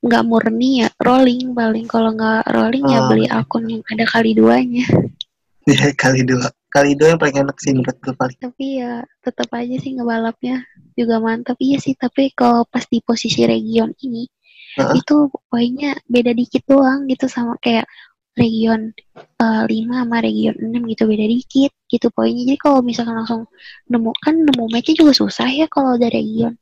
[0.04, 3.08] nggak murni ya rolling paling kalau nggak rolling ya Oh.
[3.08, 4.84] beli akun yang ada kali duanya
[5.72, 6.52] Ya, kali dua.
[6.68, 8.38] Kali dua yang paling enak sih menurut gue paling.
[8.38, 10.62] tapi ya tetap aja sih ngebalapnya
[10.94, 14.28] juga mantap iya sih tapi kalau pas di posisi region ini
[14.76, 14.96] Heeh.
[15.00, 15.16] itu
[15.48, 17.88] poinnya beda dikit doang gitu sama kayak
[18.36, 22.44] region eh, 5 sama region 6 gitu beda dikit gitu poinnya.
[22.52, 23.48] Jadi kalau misalkan langsung
[23.88, 26.60] nemu kan nemu matchnya juga susah ya kalau ada region.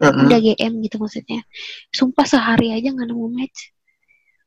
[0.00, 0.16] Heeh.
[0.30, 1.42] udah GM gitu maksudnya.
[1.92, 3.58] Sumpah sehari aja nggak nemu match.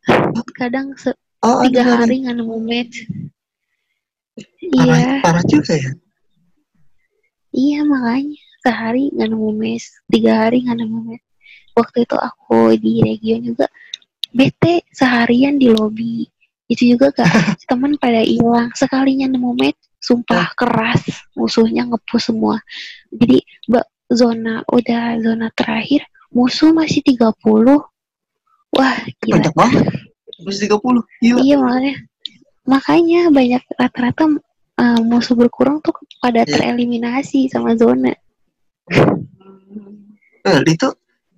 [0.60, 2.08] Kadang se- Oh, tiga ada.
[2.08, 2.96] hari nggak nemu match.
[4.74, 5.92] Parah, iya parah juga ya.
[7.54, 8.40] iya makanya.
[8.64, 9.86] Sehari nggak nemu match.
[10.08, 11.26] Tiga hari nggak nemu match
[11.74, 13.66] waktu itu aku di region juga
[14.30, 16.26] bete seharian di lobby
[16.66, 17.28] itu juga gak
[17.70, 21.02] teman pada hilang sekalinya nemu match sumpah keras
[21.34, 22.60] musuhnya ngepush semua
[23.10, 27.30] jadi ba- zona udah zona terakhir musuh masih 30
[28.74, 29.84] wah gila Banyak banget.
[30.34, 31.06] Terus 30.
[31.22, 31.36] Iya.
[31.40, 31.96] iya makanya
[32.66, 34.24] makanya banyak rata-rata
[34.82, 36.52] eh, musuh berkurang tuh pada Iya.
[36.52, 38.12] tereliminasi sama zona
[40.44, 40.88] Eh, itu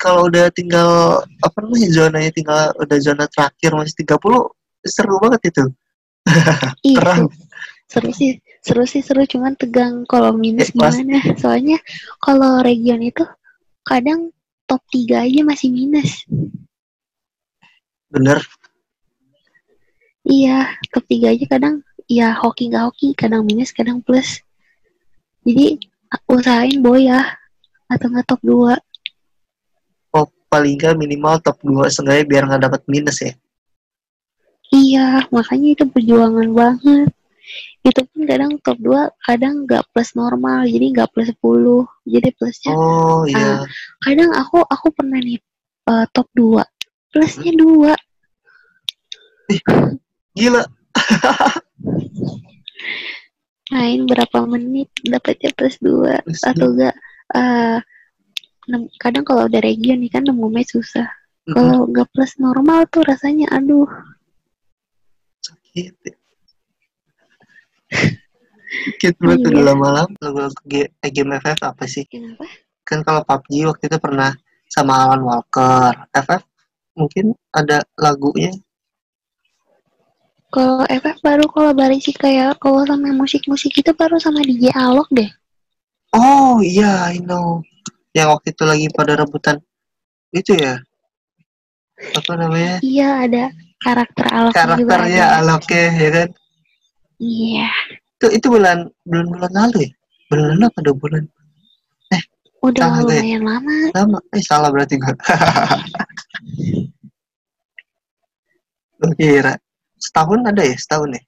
[0.06, 4.54] kalau udah tinggal apa namanya zonanya tinggal udah zona terakhir masih 30
[4.86, 5.66] seru banget itu.
[6.86, 7.26] Terang.
[7.90, 10.06] seru, sih seru sih seru cuman tegang.
[10.06, 11.18] Kalau minus Eh, pas- gimana?
[11.42, 11.82] Soalnya
[12.22, 13.26] kalau region itu
[13.82, 14.30] kadang
[14.70, 16.22] top 3 aja masih minus.
[18.14, 18.46] Bener.
[20.22, 24.42] Iya top 3 aja kadang ya hoki nggak hoki kadang minus kadang plus.
[25.42, 25.82] Jadi
[26.30, 27.26] usahain boy ya
[27.90, 28.80] atau nggak top 2 oh,
[30.48, 33.34] paling nggak minimal top 2 seenggaknya biar nggak dapat minus ya.
[34.74, 37.10] Iya makanya itu perjuangan banget.
[37.86, 42.74] Itu pun kadang top 2 kadang nggak plus normal jadi nggak plus 10 jadi plusnya
[42.74, 43.62] oh iya.
[44.02, 45.38] kadang aku aku pernah nih
[45.86, 46.66] eh, top 2
[47.14, 47.94] plusnya 2
[50.34, 50.66] gila.
[53.74, 56.96] Main berapa menit dapatnya plus 2 Plus atau enggak
[57.34, 57.95] eh nem-
[58.98, 61.08] kadang kalau udah region nih kan nemu match susah.
[61.46, 63.86] Kalau nggak plus normal tuh rasanya aduh.
[65.46, 65.94] Sakit.
[68.66, 69.48] Sakit banget Iya.
[69.54, 72.10] udah lama-lama lagu-lagu G- eh, game FF apa sih?
[72.10, 72.50] Kenapa?
[72.82, 74.34] Kan kalau PUBG waktu itu pernah
[74.70, 75.94] sama Alan Walker.
[76.10, 76.42] FF
[76.98, 78.50] mungkin ada lagunya?
[80.50, 85.30] Kalau FF baru kalau sih kayak kalau sama musik-musik itu baru sama DJ Alok deh.
[86.16, 87.60] Oh iya I know
[88.16, 89.60] yang waktu itu lagi pada rebutan.
[90.32, 90.80] Itu ya?
[92.16, 92.80] Apa namanya?
[92.80, 93.44] Iya ada
[93.84, 95.40] karakter Alok karakternya ada.
[95.44, 96.30] Aloknya ya kan?
[97.20, 97.70] Iya.
[98.16, 99.92] Itu itu bulan bulan bulan lalu ya?
[100.32, 101.24] Bulan lalu apa dua bulan?
[102.66, 103.22] Udah Salah deh.
[103.22, 103.76] lumayan lama.
[103.94, 104.18] Lama.
[104.34, 105.14] Eh salah berarti gua.
[108.96, 109.54] Gua kira.
[110.00, 110.74] Setahun ada ya?
[110.74, 111.22] Setahun ya?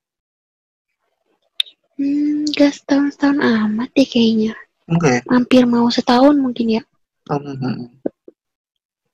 [1.97, 4.53] Hmm gak setahun setahun amat deh kayaknya
[4.87, 6.83] ya hampir mau setahun mungkin ya.
[7.27, 7.91] Oh, hmm.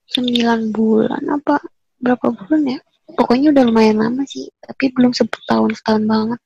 [0.05, 1.57] sembilan bulan apa
[1.97, 2.79] berapa bulan ya?
[3.17, 6.39] Pokoknya udah lumayan lama sih tapi belum setahun setahun banget.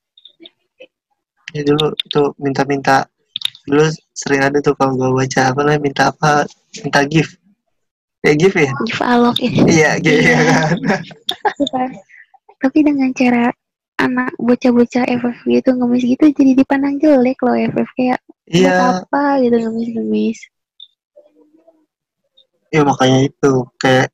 [1.55, 3.07] Ya dulu tuh minta-minta
[3.67, 6.47] dulu sering ada tuh kalau gua baca apa namanya minta apa
[6.83, 7.35] minta gift.
[8.23, 8.71] Ya gift ya?
[8.87, 9.51] Give Alok ya.
[9.67, 10.31] Iya gift Iya.
[10.31, 10.77] ya kan?
[12.63, 13.51] Tapi dengan cara
[13.97, 19.01] anak bocah-bocah FF gitu ngemis gitu jadi dipandang jelek loh FF kayak iya.
[19.01, 20.39] apa gitu ngemis-ngemis.
[22.69, 24.13] Ya makanya itu kayak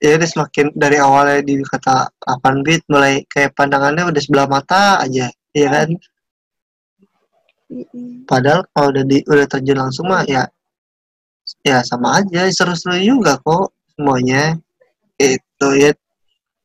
[0.00, 5.04] ya udah semakin dari awalnya di kata 8 bit mulai kayak pandangannya udah sebelah mata
[5.04, 5.88] aja ya kan?
[8.24, 10.48] Padahal kalau udah di udah terjun langsung mah ya
[11.60, 14.56] ya sama aja seru-seru juga kok semuanya.
[15.20, 15.92] Itu ya.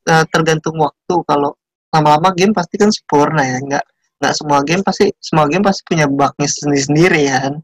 [0.08, 1.59] Nah, tergantung waktu kalau
[1.90, 3.86] lama-lama game pasti kan sempurna ya nggak
[4.20, 7.56] nggak semua game pasti semua game pasti punya bugnya sendiri sendiri ya kan?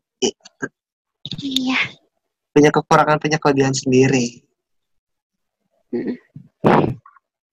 [1.44, 1.80] Iya.
[2.56, 4.42] Punya kekurangan punya kelebihan sendiri.
[5.94, 6.18] Mm-mm.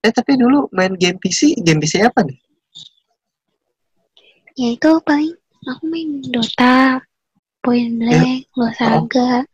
[0.02, 2.38] eh tapi dulu main game PC game PC apa nih?
[4.58, 5.30] Ya itu paling
[5.62, 6.98] aku main Dota
[7.62, 9.46] Point Blank Losaga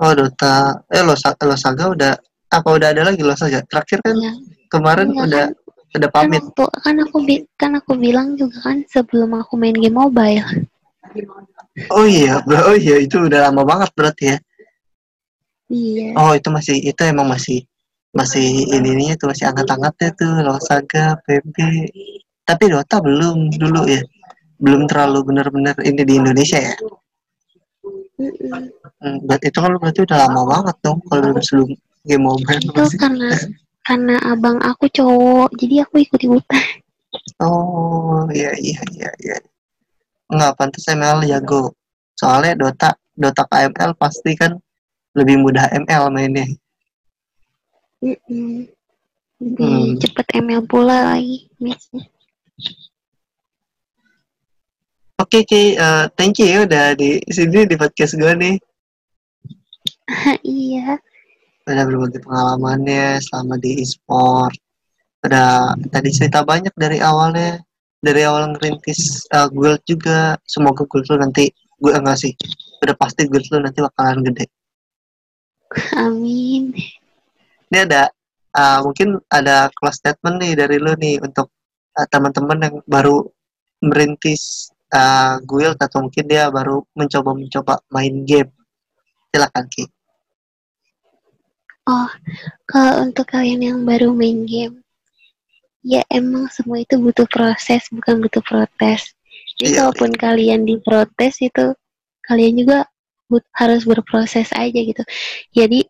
[0.00, 0.12] oh.
[0.16, 0.56] Dota.
[0.88, 2.12] Eh Losa- Losaga udah
[2.48, 4.32] apa udah ada lagi Losaga terakhir kan ya
[4.72, 5.44] kemarin Enggak, udah
[5.96, 6.42] udah kan pamit
[6.84, 10.44] kan aku bi- kan aku bilang juga kan sebelum aku main game mobile
[11.94, 14.38] oh iya bro oh iya itu udah lama banget berarti ya
[15.72, 17.64] iya Oh itu masih itu emang masih
[18.12, 21.56] masih ininya tuh masih angkat-angkatnya tuh Losaga, PB.
[22.48, 24.00] Tapi Dota belum dulu ya.
[24.56, 26.72] Belum terlalu benar-benar ini di Indonesia ya.
[28.98, 31.70] Hmm, berarti itu kan berarti udah lama banget dong kalau sebelum
[32.02, 32.98] game mobile itu masih.
[32.98, 33.28] karena
[33.88, 36.64] karena abang aku cowok jadi aku ikut ikutan
[37.40, 39.36] Oh iya iya iya iya.
[40.28, 41.72] Enggak pantas ML jago.
[42.18, 44.60] Soalnya Dota Dota ke ML pasti kan
[45.16, 46.46] lebih mudah ML mainnya.
[48.04, 48.68] Mm-mm.
[49.38, 49.98] lebih Hmm.
[50.02, 52.06] cepet ML pula lagi matchnya
[55.18, 58.54] Oke Ki, eh, thank you ya udah di sini di podcast gue nih.
[60.46, 60.94] iya
[61.68, 64.56] udah berbagi pengalamannya selama di e-sport.
[65.20, 67.60] Udah tadi cerita banyak dari awalnya.
[67.98, 70.38] Dari awal ngerintis uh, guild juga.
[70.46, 72.32] Semoga guild lu nanti gue enggak sih.
[72.80, 74.46] Udah pasti guild lu nanti bakalan gede.
[75.98, 76.72] Amin.
[77.68, 78.08] Ini ada
[78.56, 81.52] uh, mungkin ada close statement nih dari lu nih untuk
[81.98, 83.28] uh, teman-teman yang baru
[83.84, 88.48] merintis uh, guild atau mungkin dia baru mencoba-mencoba main game.
[89.28, 89.97] Silakan Ki
[91.88, 92.10] oh
[92.68, 94.84] kalau untuk kalian yang baru main game
[95.88, 99.14] ya emang semua itu butuh proses bukan butuh protes.
[99.58, 101.74] Jadi Iya, kalaupun kalian diprotes itu
[102.28, 102.78] kalian juga
[103.32, 105.02] but- harus berproses aja gitu.
[105.56, 105.86] Jadi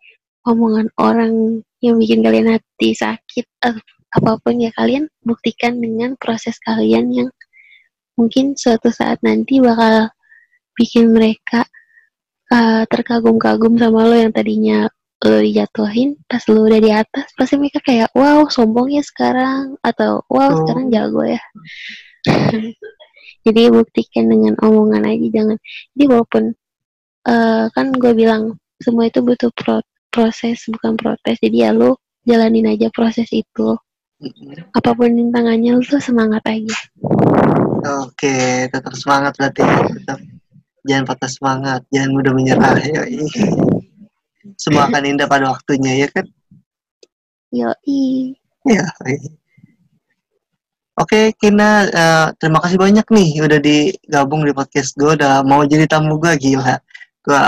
[0.47, 6.57] omongan orang yang bikin kalian hati sakit eh, apa pun ya kalian buktikan dengan proses
[6.65, 7.29] kalian yang
[8.17, 10.09] mungkin suatu saat nanti bakal
[10.75, 11.69] bikin mereka
[12.51, 14.89] uh, terkagum-kagum sama lo yang tadinya
[15.19, 20.23] lo dijatuhin pas lo udah di atas pasti mereka kayak wow sombong ya sekarang atau
[20.31, 20.57] wow oh.
[20.63, 21.43] sekarang jago ya.
[23.47, 25.59] Jadi buktikan dengan omongan aja jangan.
[25.95, 26.45] Jadi walaupun
[27.27, 29.83] uh, kan gue bilang semua itu butuh pro
[30.15, 31.37] proses bukan protes.
[31.43, 33.75] Jadi ya lo jalanin aja proses itu.
[34.75, 36.79] Apa pun rintangannya lo tuh semangat aja.
[38.07, 39.67] Oke tetap semangat berarti
[39.99, 40.19] tetap
[40.87, 41.81] jangan patah semangat.
[41.91, 43.03] Jangan mudah menyerah ya
[44.57, 46.25] semua akan indah pada waktunya ya kan
[47.49, 48.37] Yoi.
[48.69, 48.85] Ya.
[50.99, 55.89] Oke, Kina, uh, terima kasih banyak nih udah digabung di podcast gue, udah mau jadi
[55.89, 56.77] tamu gue, gila.
[57.25, 57.43] Gue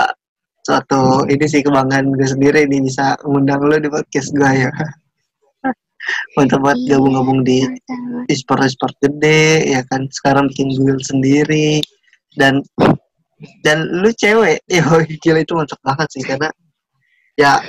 [0.65, 4.71] suatu ini sih kebanggaan gue sendiri nih bisa ngundang lo di podcast gue ya.
[6.39, 7.59] Mantap banget iya, gabung-gabung di
[8.31, 10.09] e-sport-e-sport gede, ya kan.
[10.09, 11.83] Sekarang bikin guild sendiri.
[12.33, 12.65] Dan
[13.61, 14.81] dan lu cewek, ya
[15.21, 16.49] gila itu mantap banget sih, karena
[17.37, 17.61] ya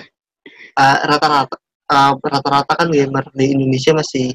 [0.78, 1.56] uh, rata-rata
[1.93, 4.32] uh, rata-rata kan gamer di Indonesia masih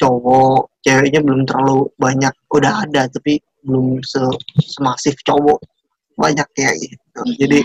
[0.00, 4.18] cowok ceweknya belum terlalu banyak udah ada tapi belum se
[4.66, 5.62] semasif cowok
[6.18, 7.20] banyak ya gitu.
[7.38, 7.60] Jadi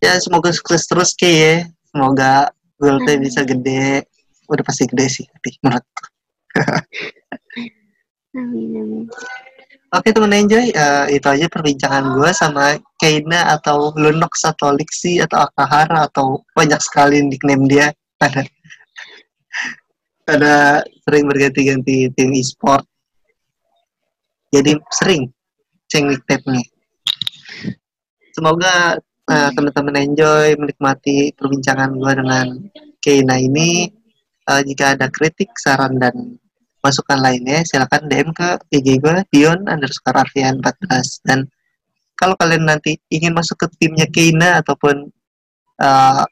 [0.00, 1.54] ya semoga sukses terus ke ya.
[1.92, 2.50] Semoga
[2.80, 4.08] goalnya bisa gede.
[4.48, 5.50] Udah pasti gede sih tapi
[8.36, 9.04] amin amin
[9.96, 15.48] Oke teman enjoy, uh, itu aja perbincangan gue sama Keina atau Lunox atau Lixi atau
[15.48, 17.88] Akahara atau banyak sekali nickname dia.
[18.20, 18.44] Ada
[20.26, 22.82] ada sering berganti-ganti tim e-sport.
[24.50, 25.30] Jadi sering
[25.86, 26.66] ceng nickname-nya.
[28.34, 28.98] Semoga
[29.30, 32.46] uh, teman-teman enjoy menikmati perbincangan gue dengan
[33.00, 33.88] Keina ini.
[34.46, 36.38] Uh, jika ada kritik saran dan
[36.86, 41.50] masukan lainnya silakan DM ke IG gue Dion underscore Arfian 14 dan
[42.16, 45.12] kalau kalian nanti ingin masuk ke timnya Keina ataupun
[45.82, 46.24] uh,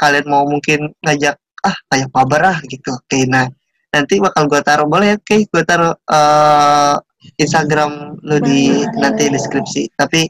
[0.00, 3.48] kalian mau mungkin ngajak ah kayak pabar ah gitu Keina.
[3.92, 6.96] Nanti bakal gue taruh boleh ya oke gue taruh uh,
[7.36, 9.92] Instagram lo di nanti deskripsi.
[9.92, 10.24] Tapi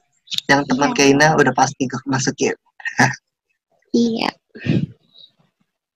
[0.51, 2.55] yang teman Keina udah pasti gue masukin.
[3.97, 4.29] Iya.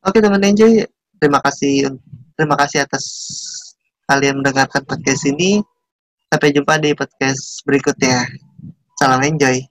[0.06, 0.86] Oke teman enjoy
[1.20, 1.92] terima kasih
[2.38, 3.04] terima kasih atas
[4.10, 5.62] kalian mendengarkan podcast ini.
[6.26, 8.26] Sampai jumpa di podcast berikutnya.
[8.98, 9.62] Salam enjoy.